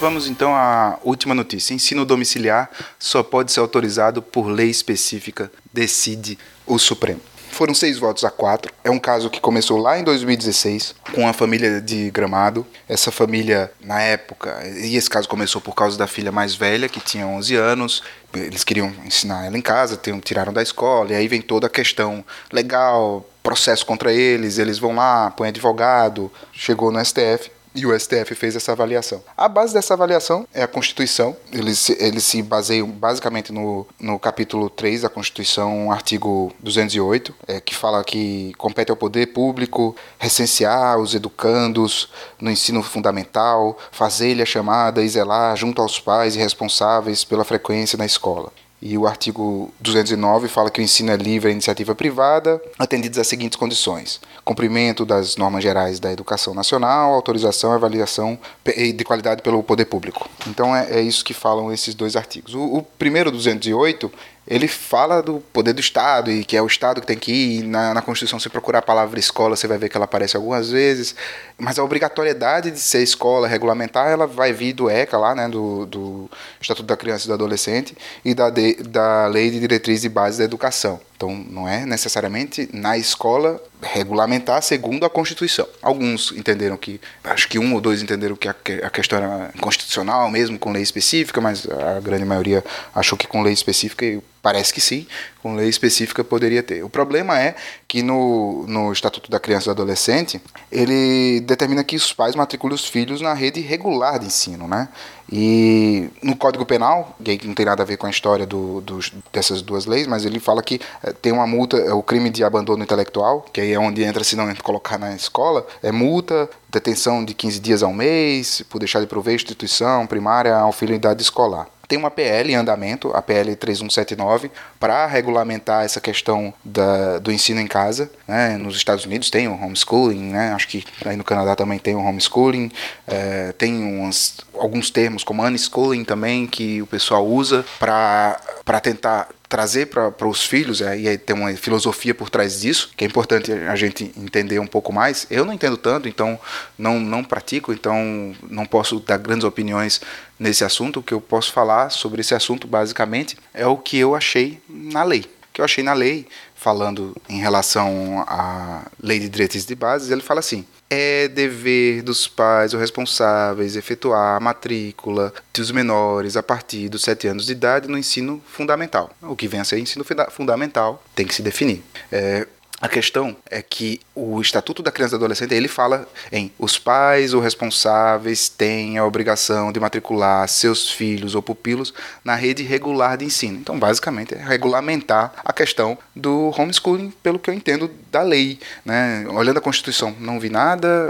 Vamos 0.00 0.28
então 0.28 0.54
à 0.54 0.96
última 1.02 1.34
notícia. 1.34 1.74
Ensino 1.74 2.04
domiciliar 2.04 2.70
só 3.00 3.20
pode 3.20 3.50
ser 3.50 3.58
autorizado 3.58 4.22
por 4.22 4.46
lei 4.46 4.70
específica, 4.70 5.50
decide 5.72 6.38
o 6.64 6.78
Supremo. 6.78 7.20
Foram 7.58 7.74
seis 7.74 7.98
votos 7.98 8.24
a 8.24 8.30
quatro. 8.30 8.72
É 8.84 8.88
um 8.88 9.00
caso 9.00 9.28
que 9.28 9.40
começou 9.40 9.78
lá 9.78 9.98
em 9.98 10.04
2016 10.04 10.94
com 11.12 11.26
a 11.26 11.32
família 11.32 11.80
de 11.80 12.08
Gramado. 12.08 12.64
Essa 12.88 13.10
família, 13.10 13.68
na 13.80 14.00
época, 14.00 14.64
e 14.64 14.94
esse 14.94 15.10
caso 15.10 15.28
começou 15.28 15.60
por 15.60 15.74
causa 15.74 15.98
da 15.98 16.06
filha 16.06 16.30
mais 16.30 16.54
velha, 16.54 16.88
que 16.88 17.00
tinha 17.00 17.26
11 17.26 17.56
anos. 17.56 18.04
Eles 18.32 18.62
queriam 18.62 18.94
ensinar 19.04 19.44
ela 19.44 19.58
em 19.58 19.60
casa, 19.60 20.00
tiraram 20.22 20.52
da 20.52 20.62
escola, 20.62 21.10
e 21.10 21.16
aí 21.16 21.26
vem 21.26 21.42
toda 21.42 21.66
a 21.66 21.70
questão 21.70 22.24
legal, 22.52 23.28
processo 23.42 23.84
contra 23.84 24.12
eles. 24.12 24.58
Eles 24.58 24.78
vão 24.78 24.94
lá, 24.94 25.28
põe 25.32 25.48
advogado, 25.48 26.30
chegou 26.52 26.92
no 26.92 27.04
STF 27.04 27.50
e 27.78 27.86
o 27.86 27.98
STF 27.98 28.34
fez 28.34 28.56
essa 28.56 28.72
avaliação. 28.72 29.22
A 29.36 29.48
base 29.48 29.72
dessa 29.72 29.94
avaliação 29.94 30.46
é 30.52 30.62
a 30.62 30.68
Constituição. 30.68 31.36
Eles, 31.52 31.88
eles 31.90 32.24
se 32.24 32.42
baseiam 32.42 32.88
basicamente 32.88 33.52
no, 33.52 33.86
no 34.00 34.18
capítulo 34.18 34.68
3 34.68 35.02
da 35.02 35.08
Constituição, 35.08 35.92
artigo 35.92 36.52
208, 36.60 37.34
é, 37.46 37.60
que 37.60 37.74
fala 37.74 38.02
que 38.02 38.52
compete 38.58 38.90
ao 38.90 38.96
poder 38.96 39.26
público 39.26 39.94
recensear 40.18 40.98
os 40.98 41.14
educandos 41.14 42.08
no 42.40 42.50
ensino 42.50 42.82
fundamental, 42.82 43.78
fazer-lhe 43.92 44.42
a 44.42 44.46
chamada 44.46 45.02
e 45.02 45.08
zelar 45.08 45.56
junto 45.56 45.80
aos 45.80 46.00
pais 46.00 46.34
e 46.34 46.38
responsáveis 46.38 47.24
pela 47.24 47.44
frequência 47.44 47.96
na 47.96 48.06
escola. 48.06 48.52
E 48.80 48.96
o 48.96 49.08
artigo 49.08 49.72
209 49.80 50.46
fala 50.46 50.70
que 50.70 50.80
o 50.80 50.84
ensino 50.84 51.10
é 51.10 51.16
livre 51.16 51.48
à 51.48 51.52
iniciativa 51.52 51.96
privada, 51.96 52.62
atendidos 52.78 53.18
às 53.18 53.26
seguintes 53.26 53.56
condições: 53.56 54.20
cumprimento 54.44 55.04
das 55.04 55.36
normas 55.36 55.64
gerais 55.64 55.98
da 55.98 56.12
educação 56.12 56.54
nacional, 56.54 57.12
autorização 57.12 57.72
e 57.72 57.74
avaliação 57.74 58.38
de 58.64 59.04
qualidade 59.04 59.42
pelo 59.42 59.62
poder 59.64 59.86
público. 59.86 60.28
Então 60.46 60.74
é, 60.74 60.98
é 60.98 61.00
isso 61.00 61.24
que 61.24 61.34
falam 61.34 61.72
esses 61.72 61.94
dois 61.94 62.14
artigos. 62.14 62.54
O, 62.54 62.76
o 62.76 62.82
primeiro 62.82 63.32
208 63.32 64.12
ele 64.48 64.66
fala 64.66 65.22
do 65.22 65.40
poder 65.52 65.74
do 65.74 65.80
Estado 65.80 66.30
e 66.30 66.42
que 66.42 66.56
é 66.56 66.62
o 66.62 66.66
Estado 66.66 67.02
que 67.02 67.06
tem 67.06 67.18
que 67.18 67.30
ir. 67.30 67.62
Na, 67.64 67.92
na 67.92 68.00
Constituição, 68.00 68.40
se 68.40 68.48
procurar 68.48 68.78
a 68.78 68.82
palavra 68.82 69.20
escola, 69.20 69.54
você 69.54 69.66
vai 69.66 69.76
ver 69.76 69.90
que 69.90 69.96
ela 69.96 70.06
aparece 70.06 70.36
algumas 70.36 70.70
vezes. 70.70 71.14
Mas 71.58 71.78
a 71.78 71.84
obrigatoriedade 71.84 72.70
de 72.70 72.80
ser 72.80 73.02
escola 73.02 73.46
regulamentar, 73.46 74.08
ela 74.08 74.26
vai 74.26 74.54
vir 74.54 74.72
do 74.72 74.88
ECA, 74.88 75.18
lá, 75.18 75.34
né, 75.34 75.48
do, 75.48 75.84
do 75.84 76.30
Estatuto 76.58 76.86
da 76.86 76.96
Criança 76.96 77.26
e 77.26 77.28
do 77.28 77.34
Adolescente, 77.34 77.94
e 78.24 78.32
da, 78.32 78.48
de, 78.48 78.76
da 78.76 79.26
Lei 79.26 79.50
de 79.50 79.60
Diretriz 79.60 80.02
e 80.04 80.08
Bases 80.08 80.38
da 80.38 80.44
Educação. 80.44 80.98
Então, 81.14 81.34
não 81.34 81.68
é 81.68 81.84
necessariamente 81.84 82.70
na 82.72 82.96
escola 82.96 83.60
regulamentar 83.82 84.62
segundo 84.62 85.04
a 85.06 85.10
Constituição. 85.10 85.66
Alguns 85.80 86.32
entenderam 86.32 86.76
que, 86.76 87.00
acho 87.22 87.48
que 87.48 87.58
um 87.58 87.74
ou 87.74 87.80
dois 87.80 88.02
entenderam 88.02 88.36
que 88.36 88.48
a, 88.48 88.90
questão 88.90 89.18
era 89.18 89.52
constitucional 89.60 90.30
mesmo, 90.30 90.58
com 90.58 90.72
lei 90.72 90.82
específica, 90.82 91.40
mas 91.40 91.66
a 91.70 92.00
grande 92.00 92.24
maioria 92.24 92.64
achou 92.94 93.16
que 93.16 93.26
com 93.26 93.42
lei 93.42 93.52
específica, 93.52 94.04
e 94.04 94.20
parece 94.42 94.72
que 94.72 94.80
sim, 94.80 95.06
com 95.42 95.54
lei 95.54 95.68
específica 95.68 96.24
poderia 96.24 96.62
ter. 96.62 96.84
O 96.84 96.88
problema 96.88 97.38
é 97.40 97.54
que 97.86 98.02
no, 98.02 98.66
no 98.66 98.92
Estatuto 98.92 99.30
da 99.30 99.38
Criança 99.40 99.64
e 99.64 99.74
do 99.74 99.82
Adolescente, 99.82 100.40
ele 100.70 101.40
determina 101.40 101.84
que 101.84 101.96
os 101.96 102.12
pais 102.12 102.34
matriculem 102.34 102.74
os 102.74 102.86
filhos 102.86 103.20
na 103.20 103.34
rede 103.34 103.60
regular 103.60 104.18
de 104.18 104.26
ensino, 104.26 104.66
né? 104.66 104.88
E 105.30 106.08
no 106.22 106.34
Código 106.34 106.64
Penal, 106.64 107.16
que 107.22 107.46
não 107.46 107.54
tem 107.54 107.66
nada 107.66 107.82
a 107.82 107.86
ver 107.86 107.98
com 107.98 108.06
a 108.06 108.10
história 108.10 108.46
do, 108.46 108.80
do, 108.80 108.98
dessas 109.30 109.60
duas 109.60 109.84
leis, 109.84 110.06
mas 110.06 110.24
ele 110.24 110.40
fala 110.40 110.62
que 110.62 110.80
é, 111.02 111.12
tem 111.12 111.32
uma 111.32 111.46
multa, 111.46 111.76
é 111.76 111.92
o 111.92 112.02
crime 112.02 112.30
de 112.30 112.42
abandono 112.42 112.82
intelectual, 112.82 113.42
que 113.52 113.60
aí 113.60 113.72
é 113.72 113.78
onde 113.78 114.02
entra 114.02 114.24
se 114.24 114.36
não 114.36 114.52
colocar 114.56 114.98
na 114.98 115.14
escola, 115.14 115.66
é 115.82 115.92
multa, 115.92 116.48
detenção 116.70 117.24
de 117.24 117.34
15 117.34 117.60
dias 117.60 117.82
ao 117.82 117.92
mês, 117.92 118.62
por 118.70 118.78
deixar 118.78 119.00
de 119.00 119.06
prover 119.06 119.34
instituição 119.34 120.06
primária 120.06 120.56
ao 120.56 120.72
filho 120.72 120.92
em 120.92 120.96
idade 120.96 121.22
escolar. 121.22 121.68
Tem 121.88 121.98
uma 121.98 122.10
PL 122.10 122.52
em 122.52 122.54
andamento, 122.54 123.10
a 123.14 123.22
PL 123.22 123.56
3179, 123.56 124.50
para 124.78 125.06
regulamentar 125.06 125.84
essa 125.84 126.00
questão 126.00 126.52
da, 126.62 127.18
do 127.18 127.32
ensino 127.32 127.60
em 127.60 127.66
casa. 127.66 128.10
Né? 128.26 128.58
Nos 128.58 128.76
Estados 128.76 129.06
Unidos 129.06 129.30
tem 129.30 129.48
o 129.48 129.54
homeschooling, 129.54 130.30
né? 130.30 130.52
acho 130.52 130.68
que 130.68 130.84
aí 131.04 131.16
no 131.16 131.24
Canadá 131.24 131.56
também 131.56 131.78
tem 131.78 131.94
o 131.94 132.00
homeschooling. 132.00 132.70
É, 133.06 133.52
tem 133.52 133.82
umas, 133.82 134.36
alguns 134.54 134.90
termos 134.90 135.24
como 135.24 135.42
unschooling 135.42 136.04
também 136.04 136.46
que 136.46 136.82
o 136.82 136.86
pessoal 136.86 137.26
usa 137.26 137.64
para 137.78 138.80
tentar 138.82 139.28
trazer 139.48 139.86
para 139.86 140.28
os 140.28 140.44
filhos, 140.44 140.82
é, 140.82 140.98
e 140.98 141.08
aí 141.08 141.16
tem 141.16 141.34
uma 141.34 141.50
filosofia 141.54 142.14
por 142.14 142.28
trás 142.28 142.60
disso, 142.60 142.90
que 142.94 143.04
é 143.04 143.08
importante 143.08 143.50
a 143.50 143.74
gente 143.74 144.12
entender 144.16 144.58
um 144.58 144.66
pouco 144.66 144.92
mais. 144.92 145.26
Eu 145.30 145.44
não 145.44 145.54
entendo 145.54 145.78
tanto, 145.78 146.06
então 146.06 146.38
não, 146.76 147.00
não 147.00 147.24
pratico, 147.24 147.72
então 147.72 148.34
não 148.50 148.66
posso 148.66 149.00
dar 149.00 149.16
grandes 149.16 149.44
opiniões 149.44 150.02
nesse 150.38 150.64
assunto. 150.64 151.00
O 151.00 151.02
que 151.02 151.12
eu 151.12 151.20
posso 151.20 151.52
falar 151.52 151.90
sobre 151.90 152.20
esse 152.20 152.34
assunto, 152.34 152.66
basicamente, 152.66 153.36
é 153.52 153.66
o 153.66 153.76
que 153.76 153.98
eu 153.98 154.14
achei 154.14 154.60
na 154.68 155.02
lei. 155.02 155.20
O 155.20 155.52
que 155.52 155.60
eu 155.60 155.64
achei 155.64 155.82
na 155.82 155.92
lei, 155.92 156.26
falando 156.54 157.16
em 157.28 157.38
relação 157.38 158.24
à 158.26 158.86
lei 159.02 159.18
de 159.18 159.28
diretrizes 159.28 159.66
de 159.66 159.74
bases, 159.74 160.10
ele 160.10 160.20
fala 160.20 160.40
assim: 160.40 160.64
é 160.90 161.28
dever 161.28 162.02
dos 162.02 162.26
pais 162.26 162.72
ou 162.72 162.80
responsáveis 162.80 163.76
efetuar 163.76 164.36
a 164.36 164.40
matrícula 164.40 165.32
dos 165.52 165.70
menores 165.70 166.36
a 166.36 166.42
partir 166.42 166.88
dos 166.88 167.02
7 167.02 167.28
anos 167.28 167.46
de 167.46 167.52
idade 167.52 167.88
no 167.88 167.98
ensino 167.98 168.42
fundamental. 168.46 169.10
O 169.22 169.36
que 169.36 169.48
vem 169.48 169.60
a 169.60 169.64
ser 169.64 169.78
ensino 169.78 170.04
fundamental 170.30 171.02
tem 171.14 171.26
que 171.26 171.34
se 171.34 171.42
definir. 171.42 171.82
É, 172.10 172.46
a 172.80 172.88
questão 172.88 173.36
é 173.50 173.60
que 173.60 174.00
o 174.14 174.40
Estatuto 174.40 174.82
da 174.82 174.92
Criança 174.92 175.16
e 175.16 175.18
do 175.18 175.24
Adolescente 175.24 175.52
ele 175.52 175.66
fala 175.66 176.08
em 176.30 176.52
os 176.58 176.78
pais 176.78 177.34
ou 177.34 177.40
responsáveis 177.40 178.48
têm 178.48 178.98
a 178.98 179.04
obrigação 179.04 179.72
de 179.72 179.80
matricular 179.80 180.46
seus 180.48 180.88
filhos 180.88 181.34
ou 181.34 181.42
pupilos 181.42 181.92
na 182.24 182.36
rede 182.36 182.62
regular 182.62 183.16
de 183.16 183.24
ensino. 183.24 183.58
Então, 183.58 183.78
basicamente, 183.78 184.34
é 184.34 184.38
regulamentar 184.38 185.32
a 185.44 185.52
questão 185.52 185.98
do 186.14 186.52
homeschooling, 186.56 187.12
pelo 187.22 187.38
que 187.38 187.50
eu 187.50 187.54
entendo 187.54 187.90
da 188.10 188.22
lei. 188.22 188.58
Né? 188.84 189.26
Olhando 189.30 189.58
a 189.58 189.60
Constituição, 189.60 190.14
não 190.18 190.40
vi 190.40 190.48
nada. 190.48 191.08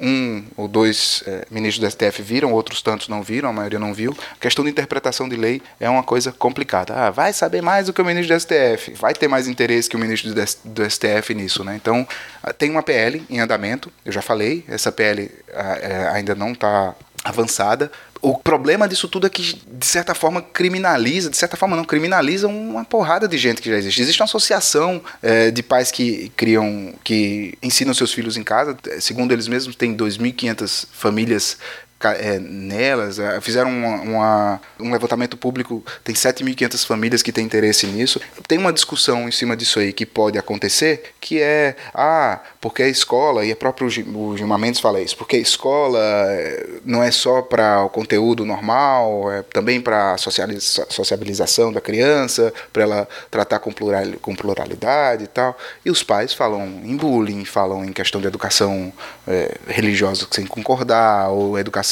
Um 0.00 0.44
ou 0.56 0.68
dois 0.68 1.22
é, 1.26 1.46
ministros 1.50 1.78
do 1.78 1.90
STF 1.90 2.22
viram, 2.22 2.52
outros 2.52 2.82
tantos 2.82 3.08
não 3.08 3.22
viram, 3.22 3.48
a 3.48 3.52
maioria 3.52 3.78
não 3.78 3.94
viu. 3.94 4.16
A 4.32 4.36
questão 4.40 4.64
de 4.64 4.70
interpretação 4.70 5.28
de 5.28 5.36
lei 5.36 5.62
é 5.78 5.88
uma 5.88 6.02
coisa 6.02 6.32
complicada. 6.32 6.94
Ah, 6.94 7.10
vai 7.10 7.32
saber 7.32 7.62
mais 7.62 7.86
do 7.86 7.92
que 7.92 8.00
o 8.00 8.04
ministro 8.04 8.34
do 8.34 8.40
STF, 8.40 8.94
vai 8.94 9.14
ter 9.14 9.28
mais 9.28 9.48
interesse 9.48 9.88
que 9.88 9.96
o 9.96 9.98
ministro 9.98 10.32
do 10.64 10.90
STF 10.90 11.34
nisso, 11.34 11.64
né? 11.64 11.76
Então, 11.76 12.06
tem 12.58 12.70
uma 12.70 12.82
PL 12.82 13.24
em 13.30 13.40
andamento, 13.40 13.92
eu 14.04 14.12
já 14.12 14.22
falei, 14.22 14.64
essa 14.68 14.90
PL 14.90 15.30
é, 15.48 16.10
ainda 16.12 16.34
não 16.34 16.52
está 16.52 16.94
avançada. 17.24 17.90
O 18.22 18.38
problema 18.38 18.86
disso 18.88 19.08
tudo 19.08 19.26
é 19.26 19.30
que, 19.30 19.60
de 19.66 19.84
certa 19.84 20.14
forma, 20.14 20.40
criminaliza, 20.40 21.28
de 21.28 21.36
certa 21.36 21.56
forma 21.56 21.74
não, 21.74 21.84
criminaliza 21.84 22.46
uma 22.46 22.84
porrada 22.84 23.26
de 23.26 23.36
gente 23.36 23.60
que 23.60 23.68
já 23.68 23.76
existe. 23.76 24.00
Existe 24.00 24.22
uma 24.22 24.26
associação 24.26 25.02
é, 25.20 25.50
de 25.50 25.60
pais 25.60 25.90
que 25.90 26.30
criam, 26.36 26.94
que 27.02 27.58
ensinam 27.60 27.92
seus 27.92 28.12
filhos 28.12 28.36
em 28.36 28.44
casa. 28.44 28.76
Segundo 29.00 29.32
eles 29.32 29.48
mesmos, 29.48 29.74
tem 29.74 29.96
2.500 29.96 30.86
famílias 30.92 31.58
é, 32.10 32.38
nelas, 32.38 33.18
é, 33.18 33.40
fizeram 33.40 33.70
uma, 33.70 34.00
uma, 34.02 34.60
um 34.80 34.90
levantamento 34.92 35.36
público, 35.36 35.84
tem 36.02 36.14
7.500 36.14 36.86
famílias 36.86 37.22
que 37.22 37.32
têm 37.32 37.44
interesse 37.44 37.86
nisso. 37.86 38.20
Tem 38.48 38.58
uma 38.58 38.72
discussão 38.72 39.28
em 39.28 39.32
cima 39.32 39.56
disso 39.56 39.78
aí 39.78 39.92
que 39.92 40.04
pode 40.04 40.38
acontecer, 40.38 41.14
que 41.20 41.40
é, 41.40 41.76
ah, 41.94 42.40
porque 42.60 42.82
a 42.82 42.88
escola, 42.88 43.44
e 43.44 43.52
a 43.52 43.56
próprio 43.56 43.86
o 43.86 44.36
Gilmar 44.36 44.58
Mendes 44.58 44.80
fala 44.80 45.00
isso, 45.00 45.16
porque 45.16 45.36
a 45.36 45.40
escola 45.40 45.98
é, 46.00 46.66
não 46.84 47.02
é 47.02 47.10
só 47.10 47.42
para 47.42 47.84
o 47.84 47.88
conteúdo 47.88 48.44
normal, 48.44 49.30
é 49.32 49.42
também 49.42 49.80
para 49.80 50.14
a 50.14 50.18
sociabilização 50.18 51.72
da 51.72 51.80
criança, 51.80 52.52
para 52.72 52.82
ela 52.82 53.08
tratar 53.30 53.58
com, 53.58 53.72
plural, 53.72 54.04
com 54.20 54.34
pluralidade 54.34 55.24
e 55.24 55.26
tal. 55.26 55.56
E 55.84 55.90
os 55.90 56.02
pais 56.02 56.32
falam 56.32 56.62
em 56.84 56.96
bullying, 56.96 57.44
falam 57.44 57.84
em 57.84 57.92
questão 57.92 58.20
de 58.20 58.26
educação 58.26 58.92
é, 59.26 59.56
religiosa 59.66 60.26
sem 60.30 60.46
concordar, 60.46 61.30
ou 61.30 61.58
educação 61.58 61.91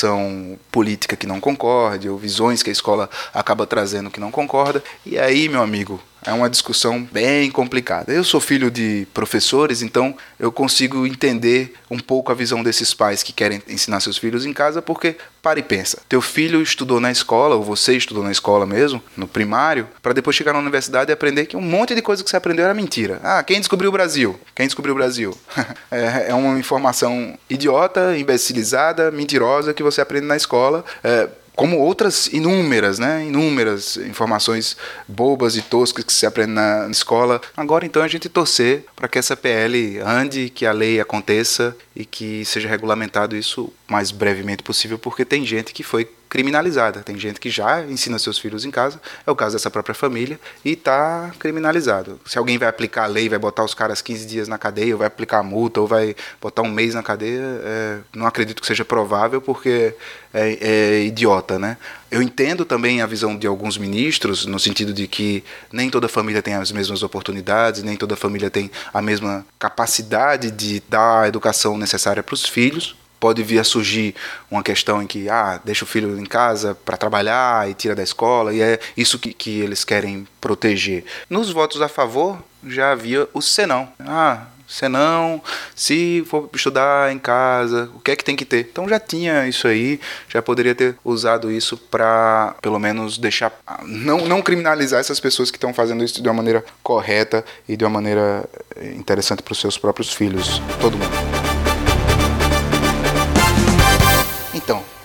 política 0.70 1.16
que 1.16 1.26
não 1.26 1.40
concorde, 1.40 2.08
ou 2.08 2.18
visões 2.18 2.62
que 2.62 2.70
a 2.70 2.72
escola 2.72 3.08
acaba 3.32 3.66
trazendo 3.66 4.10
que 4.10 4.20
não 4.20 4.30
concorda. 4.30 4.82
E 5.04 5.18
aí, 5.18 5.48
meu 5.48 5.62
amigo, 5.62 6.00
é 6.24 6.32
uma 6.32 6.50
discussão 6.50 7.06
bem 7.10 7.50
complicada. 7.50 8.12
Eu 8.12 8.24
sou 8.24 8.40
filho 8.40 8.70
de 8.70 9.06
professores, 9.12 9.82
então 9.82 10.14
eu 10.38 10.52
consigo 10.52 11.06
entender 11.06 11.74
um 11.90 11.98
pouco 11.98 12.30
a 12.30 12.34
visão 12.34 12.62
desses 12.62 12.94
pais 12.94 13.22
que 13.22 13.32
querem 13.32 13.62
ensinar 13.68 14.00
seus 14.00 14.18
filhos 14.18 14.46
em 14.46 14.52
casa, 14.52 14.80
porque 14.80 15.16
para 15.42 15.58
e 15.58 15.62
pensa. 15.62 16.02
Teu 16.08 16.20
filho 16.20 16.60
estudou 16.62 17.00
na 17.00 17.10
escola, 17.10 17.56
ou 17.56 17.62
você 17.62 17.96
estudou 17.96 18.22
na 18.22 18.30
escola 18.30 18.66
mesmo, 18.66 19.02
no 19.16 19.26
primário, 19.26 19.88
para 20.02 20.12
depois 20.12 20.36
chegar 20.36 20.52
na 20.52 20.58
universidade 20.58 21.10
e 21.10 21.14
aprender 21.14 21.46
que 21.46 21.56
um 21.56 21.62
monte 21.62 21.94
de 21.94 22.02
coisa 22.02 22.22
que 22.22 22.28
você 22.28 22.36
aprendeu 22.36 22.64
era 22.64 22.74
mentira. 22.74 23.20
Ah, 23.22 23.42
quem 23.42 23.58
descobriu 23.58 23.88
o 23.88 23.92
Brasil? 23.92 24.38
Quem 24.54 24.66
descobriu 24.66 24.94
o 24.94 24.96
Brasil? 24.96 25.36
é, 25.90 26.26
é, 26.28 26.34
uma 26.34 26.58
informação 26.58 27.38
idiota, 27.48 28.16
imbecilizada, 28.16 29.10
mentirosa 29.10 29.72
que 29.72 29.82
você 29.82 30.00
aprende 30.00 30.26
na 30.26 30.36
escola. 30.36 30.84
É, 31.02 31.28
como 31.60 31.76
outras 31.78 32.26
inúmeras, 32.28 32.98
né? 32.98 33.26
Inúmeras 33.26 33.98
informações 33.98 34.78
bobas 35.06 35.58
e 35.58 35.60
toscas 35.60 36.02
que 36.02 36.10
se 36.10 36.24
aprende 36.24 36.52
na 36.52 36.88
escola. 36.90 37.38
Agora 37.54 37.84
então 37.84 38.02
a 38.02 38.08
gente 38.08 38.30
torcer 38.30 38.86
para 38.96 39.06
que 39.06 39.18
essa 39.18 39.36
PL 39.36 40.00
ande, 40.00 40.48
que 40.48 40.64
a 40.64 40.72
lei 40.72 40.98
aconteça 40.98 41.76
e 41.94 42.06
que 42.06 42.46
seja 42.46 42.66
regulamentado 42.66 43.36
isso 43.36 43.64
o 43.64 43.92
mais 43.92 44.10
brevemente 44.10 44.62
possível, 44.62 44.98
porque 44.98 45.22
tem 45.22 45.44
gente 45.44 45.74
que 45.74 45.82
foi 45.82 46.08
criminalizada. 46.30 47.02
Tem 47.02 47.18
gente 47.18 47.40
que 47.40 47.50
já 47.50 47.82
ensina 47.82 48.18
seus 48.18 48.38
filhos 48.38 48.64
em 48.64 48.70
casa, 48.70 49.00
é 49.26 49.30
o 49.30 49.34
caso 49.34 49.56
dessa 49.56 49.70
própria 49.70 49.94
família, 49.94 50.38
e 50.64 50.70
está 50.70 51.32
criminalizado. 51.38 52.20
Se 52.24 52.38
alguém 52.38 52.56
vai 52.56 52.68
aplicar 52.68 53.04
a 53.04 53.06
lei, 53.06 53.28
vai 53.28 53.38
botar 53.38 53.64
os 53.64 53.74
caras 53.74 54.00
15 54.00 54.26
dias 54.26 54.48
na 54.48 54.56
cadeia, 54.56 54.94
ou 54.94 54.98
vai 54.98 55.08
aplicar 55.08 55.40
a 55.40 55.42
multa, 55.42 55.80
ou 55.80 55.88
vai 55.88 56.14
botar 56.40 56.62
um 56.62 56.70
mês 56.70 56.94
na 56.94 57.02
cadeia, 57.02 57.42
é, 57.42 57.98
não 58.14 58.26
acredito 58.26 58.60
que 58.60 58.66
seja 58.66 58.84
provável, 58.84 59.42
porque 59.42 59.92
é, 60.32 60.58
é 60.60 61.02
idiota, 61.02 61.58
né? 61.58 61.76
Eu 62.08 62.22
entendo 62.22 62.64
também 62.64 63.02
a 63.02 63.06
visão 63.06 63.36
de 63.36 63.46
alguns 63.46 63.76
ministros, 63.76 64.46
no 64.46 64.58
sentido 64.58 64.92
de 64.92 65.08
que 65.08 65.42
nem 65.72 65.90
toda 65.90 66.08
família 66.08 66.40
tem 66.40 66.54
as 66.54 66.70
mesmas 66.70 67.02
oportunidades, 67.02 67.82
nem 67.82 67.96
toda 67.96 68.14
família 68.14 68.48
tem 68.48 68.70
a 68.94 69.02
mesma 69.02 69.44
capacidade 69.58 70.50
de 70.52 70.80
dar 70.88 71.22
a 71.22 71.28
educação 71.28 71.76
necessária 71.76 72.22
para 72.22 72.34
os 72.34 72.44
filhos 72.44 72.99
pode 73.20 73.42
vir 73.42 73.58
a 73.58 73.64
surgir 73.64 74.14
uma 74.50 74.62
questão 74.62 75.02
em 75.02 75.06
que 75.06 75.28
ah, 75.28 75.60
deixa 75.62 75.84
o 75.84 75.88
filho 75.88 76.18
em 76.18 76.24
casa 76.24 76.74
para 76.74 76.96
trabalhar 76.96 77.70
e 77.70 77.74
tira 77.74 77.94
da 77.94 78.02
escola, 78.02 78.52
e 78.52 78.62
é 78.62 78.80
isso 78.96 79.18
que, 79.18 79.32
que 79.34 79.60
eles 79.60 79.84
querem 79.84 80.26
proteger. 80.40 81.04
Nos 81.28 81.50
votos 81.50 81.82
a 81.82 81.88
favor, 81.88 82.42
já 82.66 82.92
havia 82.92 83.28
o 83.34 83.42
senão. 83.42 83.88
Ah, 84.00 84.46
senão, 84.70 85.42
se 85.74 86.24
for 86.26 86.48
estudar 86.54 87.12
em 87.12 87.18
casa, 87.18 87.90
o 87.94 88.00
que 88.00 88.12
é 88.12 88.16
que 88.16 88.24
tem 88.24 88.36
que 88.36 88.44
ter? 88.44 88.68
Então 88.70 88.88
já 88.88 89.00
tinha 89.00 89.48
isso 89.48 89.66
aí, 89.66 90.00
já 90.28 90.40
poderia 90.40 90.74
ter 90.74 90.96
usado 91.04 91.50
isso 91.50 91.76
para 91.76 92.54
pelo 92.62 92.78
menos 92.78 93.18
deixar 93.18 93.52
não 93.84 94.28
não 94.28 94.40
criminalizar 94.40 95.00
essas 95.00 95.18
pessoas 95.18 95.50
que 95.50 95.56
estão 95.56 95.74
fazendo 95.74 96.04
isso 96.04 96.22
de 96.22 96.28
uma 96.28 96.34
maneira 96.34 96.64
correta 96.82 97.44
e 97.68 97.76
de 97.76 97.84
uma 97.84 97.90
maneira 97.90 98.48
interessante 98.94 99.42
para 99.42 99.52
os 99.52 99.60
seus 99.60 99.76
próprios 99.76 100.12
filhos, 100.12 100.62
todo 100.80 100.96
mundo. 100.96 101.39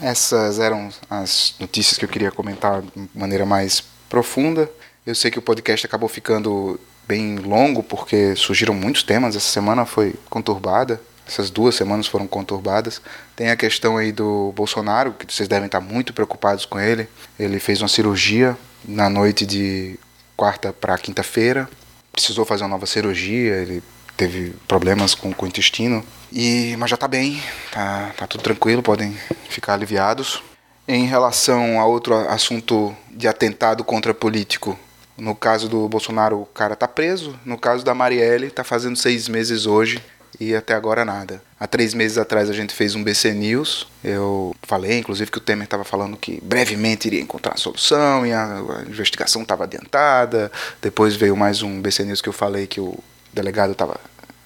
Essas 0.06 0.60
eram 0.60 0.89
as 1.10 1.56
notícias 1.60 1.98
que 1.98 2.06
eu 2.06 2.10
queria 2.10 2.32
comentar 2.32 2.82
de 2.82 3.10
maneira 3.13 3.46
mais 3.46 3.84
profunda. 4.08 4.70
Eu 5.06 5.15
sei 5.15 5.32
que 5.32 5.39
o 5.39 5.41
podcast 5.41 5.86
acabou 5.86 6.08
ficando 6.08 6.80
bem 7.08 7.38
longo 7.38 7.82
porque 7.82 8.36
surgiram 8.36 8.74
muitos 8.74 9.02
temas. 9.02 9.36
Essa 9.36 9.50
semana 9.50 9.86
foi 9.86 10.13
conturbada. 10.30 11.02
Essas 11.28 11.50
duas 11.50 11.74
semanas 11.74 12.06
foram 12.06 12.28
conturbadas. 12.28 13.02
Tem 13.36 13.50
a 13.50 13.56
questão 13.56 13.98
aí 13.98 14.12
do 14.12 14.54
Bolsonaro, 14.56 15.13
que 15.13 15.34
vocês 15.34 15.50
devem 15.50 15.65
estar 15.65 15.82
muito 15.82 16.13
preocupados 16.13 16.65
com 16.65 16.80
ele. 16.80 17.08
Ele 17.39 17.60
fez 17.60 17.82
uma 17.82 17.88
cirurgia 17.88 18.56
na 18.88 19.10
noite 19.10 19.44
de 19.44 20.00
quarta 20.38 20.72
para 20.72 20.98
quinta-feira. 21.00 21.68
Precisou 22.12 22.46
fazer 22.46 22.63
uma 22.63 22.70
nova 22.70 22.86
cirurgia. 22.86 23.56
Ele 23.56 23.82
teve 24.15 24.56
problemas 24.67 25.13
com, 25.15 25.34
com 25.34 25.45
o 25.45 25.47
intestino. 25.47 26.04
E, 26.32 26.75
mas 26.78 26.89
já 26.89 26.95
está 26.95 27.08
bem, 27.08 27.41
tá, 27.71 28.12
tá 28.17 28.28
tudo 28.28 28.43
tranquilo, 28.43 28.84
podem 28.84 29.17
ficar 29.49 29.73
aliviados. 29.73 30.43
Em 30.88 31.06
relação 31.06 31.80
a 31.80 31.86
outro 31.86 32.13
assunto 32.30 32.95
de 33.10 33.28
atentado 33.28 33.84
contra 33.84 34.13
político, 34.13 34.78
no 35.17 35.34
caso 35.34 35.69
do 35.69 35.88
Bolsonaro, 35.88 36.41
o 36.41 36.45
cara 36.45 36.75
tá 36.75 36.88
preso. 36.88 37.39
No 37.45 37.58
caso 37.58 37.84
da 37.84 37.93
Marielle, 37.93 38.51
tá 38.51 38.63
fazendo 38.63 38.97
seis 38.97 39.28
meses 39.28 39.65
hoje 39.65 40.01
e 40.39 40.54
até 40.54 40.73
agora 40.73 41.06
nada. 41.06 41.41
Há 41.58 41.65
três 41.65 41.93
meses 41.93 42.17
atrás 42.17 42.49
a 42.49 42.54
gente 42.54 42.73
fez 42.73 42.95
um 42.95 43.04
BC 43.04 43.34
News. 43.34 43.88
Eu 44.04 44.54
falei, 44.63 44.99
inclusive, 44.99 45.32
que 45.32 45.38
o 45.38 45.41
Temer 45.41 45.63
estava 45.63 45.86
falando 45.86 46.17
que 46.17 46.41
brevemente 46.43 47.08
iria 47.08 47.21
encontrar 47.21 47.54
a 47.54 47.58
solução 47.58 48.25
e 48.25 48.34
a, 48.34 48.58
a 48.58 48.82
investigação 48.89 49.41
estava 49.41 49.63
adiantada. 49.63 50.51
Depois 50.82 51.15
veio 51.15 51.38
mais 51.38 51.62
um 51.62 51.82
BC 51.82 52.04
News 52.04 52.21
que 52.21 52.30
eu 52.30 52.34
falei 52.34 52.67
que 52.67 52.82
o 52.82 52.99
delegado 53.36 53.74
estava 53.74 54.00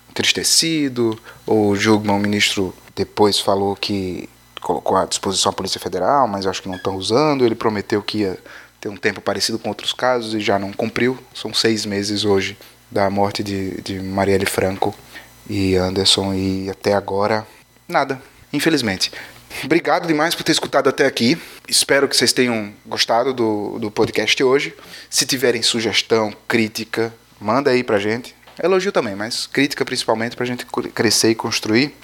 entristecido. 0.09 1.17
O 1.45 1.75
Jugman, 1.75 2.15
o 2.15 2.19
ministro, 2.19 2.73
depois 2.95 3.39
falou 3.39 3.75
que 3.75 4.27
colocou 4.59 4.97
à 4.97 5.05
disposição 5.05 5.51
a 5.51 5.53
Polícia 5.53 5.79
Federal, 5.79 6.27
mas 6.27 6.45
acho 6.45 6.61
que 6.61 6.67
não 6.67 6.75
estão 6.75 6.95
usando. 6.95 7.45
Ele 7.45 7.55
prometeu 7.55 8.01
que 8.01 8.19
ia 8.19 8.37
ter 8.81 8.89
um 8.89 8.97
tempo 8.97 9.21
parecido 9.21 9.59
com 9.59 9.69
outros 9.69 9.93
casos 9.93 10.33
e 10.33 10.39
já 10.39 10.57
não 10.59 10.73
cumpriu. 10.73 11.17
São 11.33 11.53
seis 11.53 11.85
meses 11.85 12.25
hoje 12.25 12.57
da 12.91 13.09
morte 13.09 13.43
de, 13.43 13.79
de 13.81 13.99
Marielle 13.99 14.45
Franco 14.45 14.95
e 15.49 15.75
Anderson 15.75 16.33
e 16.33 16.69
até 16.69 16.93
agora 16.93 17.45
nada, 17.87 18.21
infelizmente. 18.51 19.11
Obrigado 19.63 20.07
demais 20.07 20.35
por 20.35 20.43
ter 20.43 20.51
escutado 20.51 20.87
até 20.89 21.05
aqui. 21.05 21.37
Espero 21.67 22.07
que 22.07 22.15
vocês 22.15 22.31
tenham 22.31 22.71
gostado 22.85 23.33
do, 23.33 23.79
do 23.79 23.91
podcast 23.91 24.41
hoje. 24.43 24.75
Se 25.09 25.25
tiverem 25.25 25.61
sugestão, 25.61 26.33
crítica, 26.47 27.13
manda 27.39 27.71
aí 27.71 27.83
pra 27.83 27.99
gente. 27.99 28.35
Elogio 28.61 28.91
também, 28.91 29.15
mas 29.15 29.47
crítica 29.47 29.85
principalmente 29.85 30.35
para 30.35 30.43
a 30.43 30.47
gente 30.47 30.65
crescer 30.93 31.31
e 31.31 31.35
construir. 31.35 31.95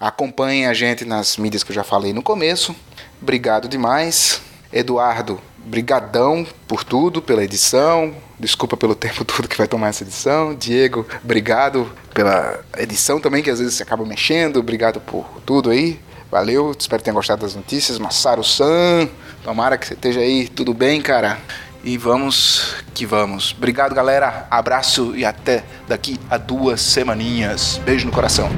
Acompanhem 0.00 0.66
a 0.66 0.72
gente 0.72 1.04
nas 1.04 1.36
mídias 1.36 1.62
que 1.62 1.70
eu 1.70 1.74
já 1.74 1.84
falei 1.84 2.12
no 2.12 2.22
começo. 2.22 2.74
Obrigado 3.20 3.68
demais. 3.68 4.40
Eduardo, 4.72 5.40
brigadão 5.58 6.46
por 6.66 6.84
tudo, 6.84 7.20
pela 7.20 7.44
edição. 7.44 8.14
Desculpa 8.38 8.76
pelo 8.76 8.94
tempo 8.96 9.24
todo 9.24 9.48
que 9.48 9.56
vai 9.56 9.66
tomar 9.66 9.88
essa 9.88 10.02
edição. 10.02 10.54
Diego, 10.54 11.06
obrigado 11.22 11.90
pela 12.14 12.60
edição 12.76 13.20
também, 13.20 13.42
que 13.42 13.50
às 13.50 13.58
vezes 13.58 13.74
você 13.74 13.82
acaba 13.82 14.04
mexendo. 14.04 14.58
Obrigado 14.58 15.00
por 15.00 15.26
tudo 15.44 15.70
aí. 15.70 15.98
Valeu, 16.30 16.74
espero 16.78 17.00
que 17.00 17.04
tenham 17.04 17.14
gostado 17.14 17.42
das 17.42 17.54
notícias. 17.54 17.98
Massaro 17.98 18.44
San, 18.44 19.08
tomara 19.42 19.78
que 19.78 19.86
você 19.86 19.94
esteja 19.94 20.20
aí 20.20 20.46
tudo 20.46 20.74
bem, 20.74 21.00
cara. 21.00 21.38
E 21.84 21.96
vamos 21.96 22.74
que 22.94 23.06
vamos. 23.06 23.54
Obrigado, 23.56 23.94
galera. 23.94 24.46
Abraço 24.50 25.14
e 25.14 25.24
até 25.24 25.64
daqui 25.86 26.18
a 26.28 26.36
duas 26.36 26.80
semaninhas. 26.80 27.80
Beijo 27.84 28.06
no 28.06 28.12
coração. 28.12 28.50